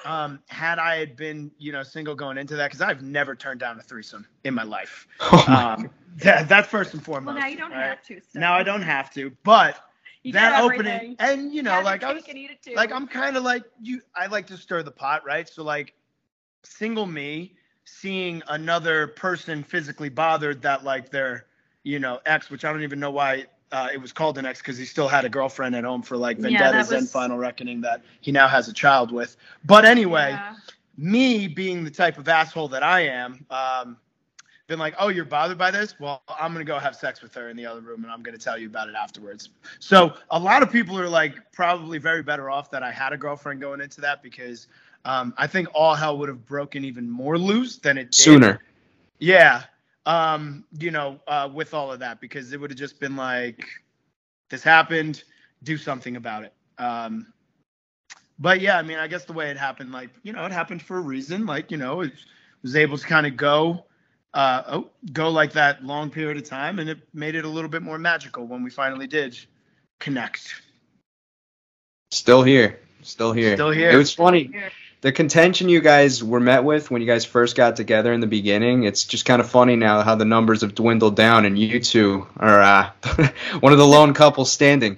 [0.05, 3.59] um, had I had been, you know, single going into that because I've never turned
[3.59, 5.07] down a threesome in my life.
[5.19, 7.35] Oh my Um, that, that's first and foremost.
[7.35, 7.87] Well, now you don't right?
[7.89, 8.19] have to.
[8.31, 8.39] So.
[8.39, 9.83] Now I don't have to, but
[10.23, 12.75] You that opening, and you know, your like I was, cake and eat it too.
[12.75, 14.01] like I'm kind of like you.
[14.15, 15.47] I like to stir the pot, right?
[15.47, 15.93] So like,
[16.63, 17.55] single me
[17.85, 21.45] seeing another person physically bothered that like their
[21.83, 24.59] you know, ex, which I don't even know why uh, it was called an ex
[24.59, 27.37] because he still had a girlfriend at home for like Yeah, Vendettas that and Final
[27.37, 29.35] Reckoning that he now has a child with.
[29.65, 30.55] But anyway, Yeah.
[30.97, 33.97] me being the type of asshole that I am, um,
[34.67, 35.99] been like, oh, you're bothered by this?
[35.99, 38.37] Well, I'm gonna go have sex with her in the other room, and I'm gonna
[38.37, 39.49] tell you about it afterwards.
[39.79, 43.17] So a lot of people are like probably very better off that I had a
[43.17, 44.67] girlfriend going into that because
[45.05, 48.15] um, I think all hell would have broken even more loose than it did.
[48.15, 48.59] Sooner.
[49.19, 49.63] Yeah.
[50.05, 53.65] Um, you know, uh, with all of that, because it would have just been like,
[54.49, 55.23] this happened,
[55.63, 56.53] do something about it.
[56.77, 57.33] Um,
[58.39, 60.81] but yeah, I mean, I guess the way it happened, like, you know, it happened
[60.81, 61.45] for a reason.
[61.45, 62.11] Like, you know, it
[62.61, 63.85] was able to kind of go,
[64.33, 67.69] uh, oh, go like that long period of time, and it made it a little
[67.69, 69.37] bit more magical when we finally did
[69.99, 70.61] connect.
[72.11, 72.79] Still here.
[73.03, 73.55] Still here.
[73.55, 73.91] Still here.
[73.91, 74.51] It was funny.
[75.01, 78.27] The contention you guys were met with when you guys first got together in the
[78.27, 81.81] beginning, it's just kind of funny now how the numbers have dwindled down and you
[81.81, 82.91] two are uh,
[83.59, 84.97] one of the lone couples standing.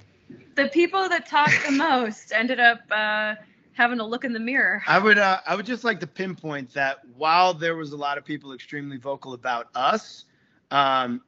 [0.53, 3.33] The people that talked the most ended up uh,
[3.75, 4.81] having to look in the mirror.
[4.87, 8.17] I would uh, I would just like to pinpoint that while there was a lot
[8.17, 10.25] of people extremely vocal about us,
[10.71, 11.21] um,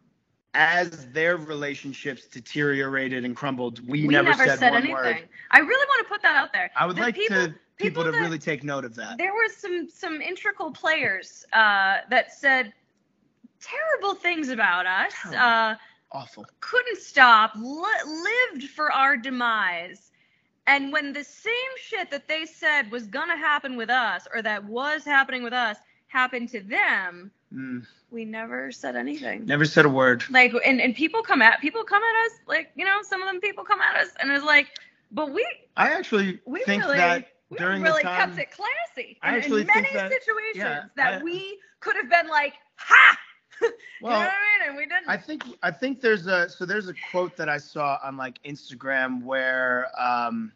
[0.54, 4.93] as their relationships deteriorated and crumbled, we, we never, said, one anything.
[4.93, 5.30] word.
[5.52, 6.72] I really want to put that out there.
[6.76, 9.18] I would The like people, to people, people to that- really take note of that.
[9.18, 12.74] There were some some integral players uh, that said
[13.60, 15.14] terrible things about us.
[15.34, 15.76] Uh,
[16.14, 16.45] Awful.
[16.62, 18.24] couldn't stop, li-
[18.54, 20.07] lived for our demise.
[20.68, 24.65] And when the same shit that they said was gonna happen with us, or that
[24.65, 29.45] was happening with us, happened to them, Mm, we never said anything.
[29.45, 30.22] never said a word.
[30.30, 33.28] Like, and, and people come at people come at us, like you know, some of
[33.28, 34.68] them people come at us, and it's like,
[35.13, 35.47] but we
[35.78, 39.18] I actually we think really that we during really the time, kept it classy.
[39.22, 42.28] I in, actually in many think that- situations yeah, that I- we could have been
[42.28, 43.18] like, ha,
[43.62, 43.70] you
[44.01, 44.70] know well, what I mean?
[44.70, 45.08] And we didn't.
[45.08, 48.41] I think I think there's a so there's a quote that I saw on like
[48.43, 50.51] Instagram where um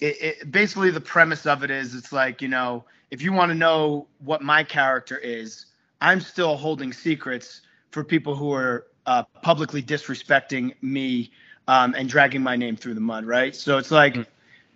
[0.00, 3.50] it, it basically the premise of it is it's like you know if you want
[3.50, 5.66] to know what my character is
[6.00, 11.30] I'm still holding secrets for people who are uh, publicly disrespecting me
[11.68, 14.26] um, and dragging my name through the mud right so it's like Mm.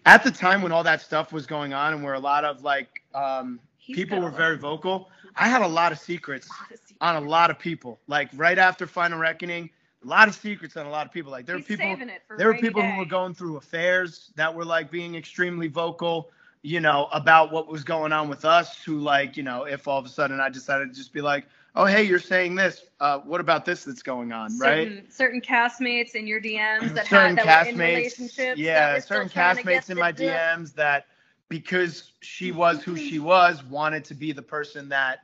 [0.06, 2.62] at the time when all that stuff was going on and where a lot of
[2.62, 3.58] like um,
[3.92, 6.85] people were very vocal I had a lot of secrets lot of secrets.
[7.00, 7.98] On a lot of people.
[8.06, 9.70] Like right after Final Reckoning,
[10.04, 11.32] a lot of secrets on a lot of people.
[11.32, 12.92] Like there were people saving it for there were people day.
[12.92, 16.30] who were going through affairs that were like being extremely vocal,
[16.62, 18.82] you know, about what was going on with us.
[18.84, 21.46] Who like, you know, if all of a sudden I decided to just be like,
[21.74, 22.84] oh hey, you're saying this.
[23.00, 24.88] Uh, what about this that's going on, right?
[24.88, 28.58] certain, certain castmates in your DMs that certain had that were in castmates, relationships.
[28.58, 31.06] yeah, certain trying to get castmates in my DMs that
[31.48, 35.20] because she was who she was, wanted to be the person that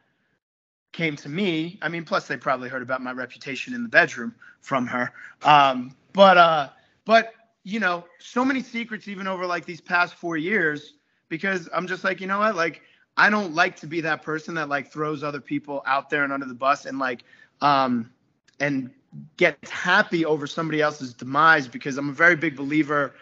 [0.93, 1.79] came to me.
[1.83, 5.13] I mean, plus they probably heard about my reputation in the bedroom from her.
[5.43, 6.69] Um, but uh,
[7.05, 7.33] but
[7.65, 10.95] you know, so many secrets even over like these past four years
[11.29, 12.83] because I'm just like, you know what, like
[13.17, 16.33] I don't like to be that person that like throws other people out there and
[16.33, 17.25] under the bus and like
[17.61, 18.11] um
[18.61, 18.91] and
[19.37, 23.15] gets happy over somebody else's demise because I'm a very big believer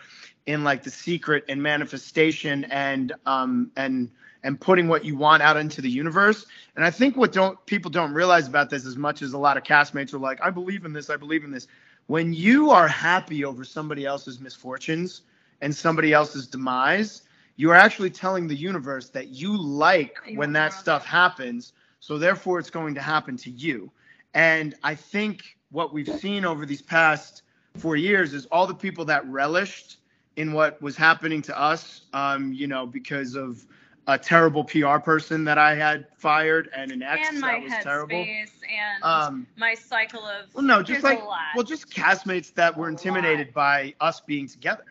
[0.46, 4.10] in like the secret and manifestation and um and
[4.42, 6.46] and putting what you want out into the universe.
[6.76, 9.56] And I think what don't people don't realize about this as much as a lot
[9.56, 11.66] of castmates are like, I believe in this, I believe in this.
[12.06, 15.22] When you are happy over somebody else's misfortunes
[15.60, 17.22] and somebody else's demise,
[17.56, 21.72] you are actually telling the universe that you like You when that stuff happens.
[22.00, 23.92] So therefore it's going to happen to you.
[24.34, 27.42] And I think what we've seen over these past
[27.76, 29.98] four years is all the people that relished
[30.36, 33.66] in what was happening to us, um, you know, because of
[34.10, 37.72] a terrible PR person that I had fired and an ex and my that was
[37.82, 38.16] terrible.
[38.16, 41.22] and Um, my cycle of well, no, just like
[41.54, 44.84] well, just castmates that were intimidated by us being together.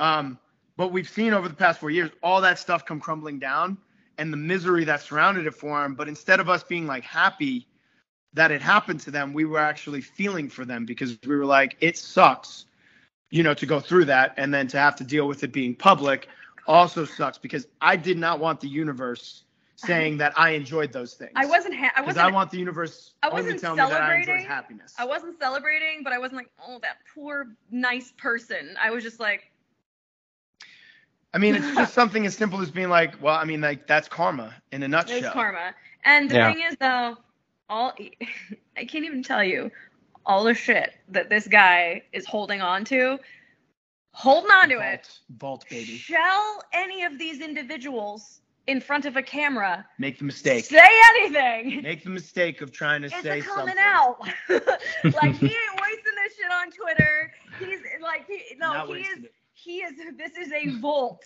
[0.00, 0.38] Um,
[0.76, 3.76] but we've seen over the past four years all that stuff come crumbling down
[4.18, 5.94] and the misery that surrounded it for them.
[5.94, 7.66] But instead of us being like happy
[8.34, 11.76] that it happened to them, we were actually feeling for them because we were like,
[11.80, 12.66] it sucks,
[13.30, 15.74] you know, to go through that and then to have to deal with it being
[15.74, 16.28] public
[16.68, 19.44] also sucks because I did not want the universe
[19.76, 21.34] saying that I enjoyed those things.
[21.36, 24.02] I wasn't ha- I because wasn't I want the universe I wasn't tell me that
[24.02, 24.46] I enjoyed celebrating.
[24.46, 24.94] happiness.
[24.98, 28.76] I wasn't celebrating, but I wasn't like, oh, that poor nice person.
[28.80, 29.50] I was just like,
[31.34, 34.08] I mean, it's just something as simple as being like, well, I mean, like that's
[34.08, 35.18] karma in a nutshell.
[35.18, 35.74] It's karma.
[36.04, 36.48] And the Yeah.
[36.48, 37.16] thing is, though,
[37.68, 37.94] all
[38.76, 39.70] I can't even tell you
[40.26, 43.18] all the shit that this guy is holding on to.
[44.12, 45.06] Holding on to it.
[45.30, 45.96] Vault, vault baby.
[45.96, 50.64] Shall any of these individuals in front of a camera, Make the mistake.
[50.64, 51.82] say anything.
[51.82, 53.78] Make the mistake of trying to It's say a coming something.
[53.78, 54.18] out.
[55.22, 57.32] like he ain't wasting this shit on Twitter.
[57.58, 59.32] He's like he no, Not he is it.
[59.54, 61.22] he is this is a vault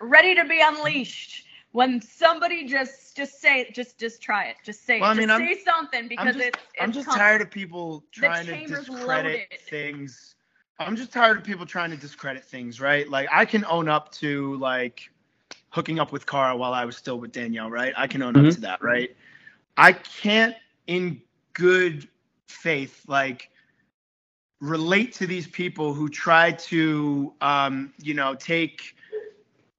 [0.00, 1.44] ready to be unleashed.
[1.72, 4.56] When somebody just just say it, just just try it.
[4.64, 5.16] Just say Well, I it.
[5.18, 7.18] mean, just I'm- say something because just- it's, it's I'm just coming.
[7.18, 9.46] tired of people trying to discredit loaded.
[9.68, 10.35] things.
[10.78, 13.08] I'm just tired of people trying to discredit things, right?
[13.08, 15.10] Like I can own up to like
[15.70, 17.92] hooking up with Cara while I was still with Danielle, right?
[17.96, 18.48] I can own Mhm.
[18.48, 19.16] up to that, right?
[19.76, 20.54] I can't
[20.86, 21.20] in
[21.54, 22.08] good
[22.48, 23.50] faith like
[24.60, 28.96] relate to these people who try to um, you know, take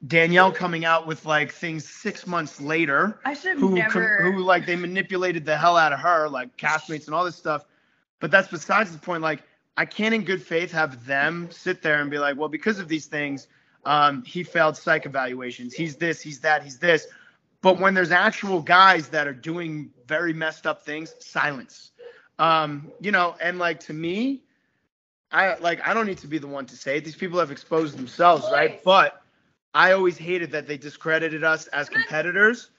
[0.08, 4.40] Danielle coming out with like things 6 months later I should have who com- who
[4.40, 7.66] like they manipulated the hell out of her, like castmates and all this stuff.
[8.20, 9.22] But that's besides the point.
[9.24, 9.44] Like
[9.78, 12.88] I can't in good faith have them sit there and be like, well, because of
[12.88, 13.48] these things,
[13.86, 15.74] um, he failed psych evaluations.
[15.74, 17.08] He's this, he's that, he's this.
[17.62, 21.92] But when there's actual guys that are doing very messed up things, silence.
[22.40, 24.42] Um, you know, and like to me,
[25.32, 27.06] I like I don't need to be the one to say it.
[27.06, 28.84] These people have exposed themselves, right?
[28.84, 29.22] But
[29.74, 32.70] I always hated that they discredited us as competitors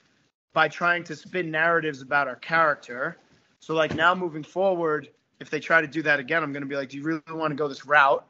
[0.53, 3.18] by trying to spin narratives about our character.
[3.61, 5.11] So like now moving forward,
[5.41, 7.51] if they try to do that again, I'm gonna be like, do you really want
[7.51, 8.24] to go this route?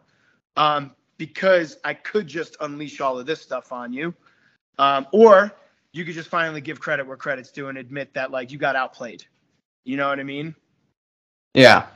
[0.57, 4.15] Um, because I could just unleash all of this stuff on you,
[4.79, 5.53] um, or
[5.93, 8.77] you could just finally give credit where credit's due and admit that like you got
[8.77, 9.25] outplayed.
[9.85, 10.55] You know what I mean?
[11.55, 11.87] Yeah.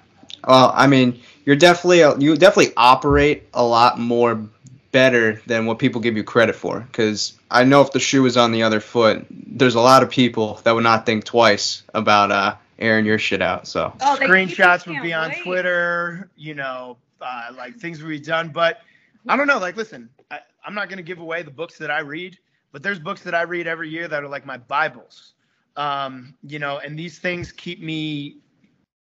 [0.46, 4.48] Well, I mean, you're definitely you definitely operate a lot more
[4.92, 6.80] better than what people give you credit for.
[6.80, 10.10] Because I know if the shoe was on the other foot, there's a lot of
[10.10, 13.66] people that would not think twice about uh, airing your shit out.
[13.66, 15.42] So Oh, Screenshots would be on wait.
[15.42, 16.30] Twitter.
[16.36, 18.50] You know, uh, like things would be done.
[18.50, 18.80] But
[19.28, 19.58] I don't know.
[19.58, 22.38] Like, listen, I, I'm not gonna give away the books that I read,
[22.72, 25.32] but there's books that I read every year that are like my bibles.
[25.76, 28.36] Um, you know, and these things keep me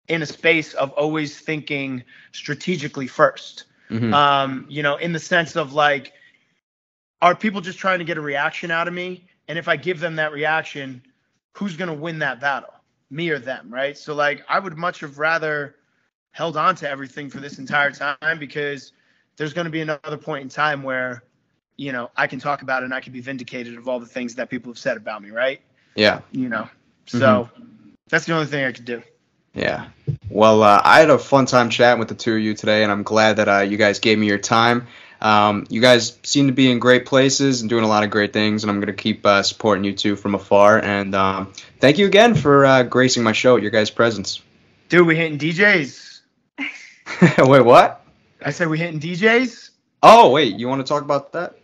[0.09, 3.65] in a space of always thinking strategically first.
[3.89, 4.13] mhm.
[4.13, 6.13] um, you know, in the sense of like,
[7.21, 9.25] are people just trying to get a reaction out of me?
[9.47, 11.01] And if I give them that reaction,
[11.53, 12.73] who's going to win that battle?
[13.11, 13.97] Me or them, right?
[13.97, 15.75] So, like, I would much have rather
[16.31, 18.91] held on to everything for this entire time because
[19.37, 21.23] there's going to be another point in time where,
[21.75, 24.05] you know, I can talk about it and I can be vindicated of all the
[24.05, 25.61] things that people have said about me, right?
[25.95, 26.69] yeah, You know,
[27.07, 27.49] so
[28.09, 29.01] that's the only thing I could do.
[29.53, 29.87] yeah.
[30.29, 32.91] Well, uh, I had a fun time chatting with the two of you today, and
[32.91, 34.87] I'm glad that uh, you guys gave me your time.
[35.21, 38.33] Um, you guys seem to be in great places and doing a lot of great
[38.33, 40.79] things, and I'm going to keep uh, supporting you two from afar.
[40.79, 44.41] And um, thank you again for uh, gracing my show with your guys' presence.
[44.87, 46.21] Dude, we hitting DJs.
[47.47, 48.05] Wait, what?
[48.43, 49.69] I said we hitting DJs.
[50.01, 51.57] Oh, wait, you want to talk about that?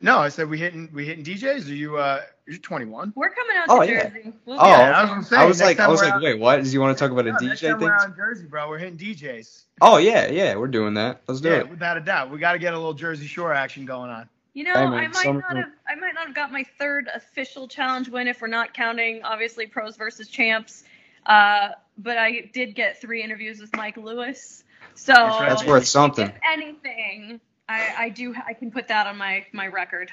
[0.00, 1.68] No, I said we hitting we hitting DJs.
[1.68, 3.12] Are you uh you're 21?
[3.16, 4.08] We're coming out Oh, to yeah.
[4.08, 4.32] Jersey.
[4.46, 5.10] We'll Oh, Yeah, it.
[5.10, 5.42] I'm saying.
[5.42, 6.56] I was like, I was like, out- wait, what?
[6.56, 7.80] Does you want to talk about a No, next DJ thing?
[7.80, 8.68] we're out in Jersey, bro.
[8.68, 9.62] We're hitting DJs.
[9.80, 11.22] Oh yeah, yeah, we're doing that.
[11.26, 11.70] Let's do Yeah, it.
[11.70, 12.30] without a doubt.
[12.30, 14.28] We got to get a little Jersey Shore action going on.
[14.54, 17.08] You know, Hey, I might some- not have I might not have got my third
[17.14, 20.84] official challenge win if we're not counting obviously pros versus champs.
[21.24, 24.62] Uh, but I did get three interviews with Mike Lewis.
[24.94, 25.38] So That's.
[25.38, 26.26] That's worth something.
[26.28, 30.10] if anything, I, I do I can put that on my my record.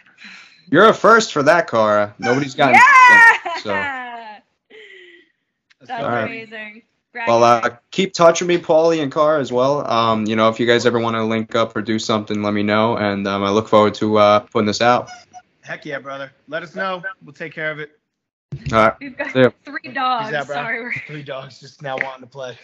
[0.72, 2.14] You're a first for that, Cara.
[2.20, 2.76] Nobody's gotten.
[2.76, 3.36] yeah!
[3.60, 4.44] So, That's
[5.82, 5.96] Let's go.
[5.98, 6.24] All right.
[6.26, 6.82] amazing.
[7.28, 9.90] well, uh, keep touching me, Paulie and Cara as well.
[9.92, 12.54] Um, you know, if you guys ever want to link up or do something, let
[12.54, 15.10] me know, and um, I look forward to uh, putting this out.
[15.62, 16.32] Heck yeah, brother.
[16.48, 17.04] Let us know.
[17.22, 18.00] We'll take care of it.
[18.72, 18.94] All right.
[19.02, 19.34] We've got
[19.66, 20.32] three dogs.
[20.32, 20.56] that, bro?
[20.56, 22.58] Sorry, Three dogs just now wanting to play.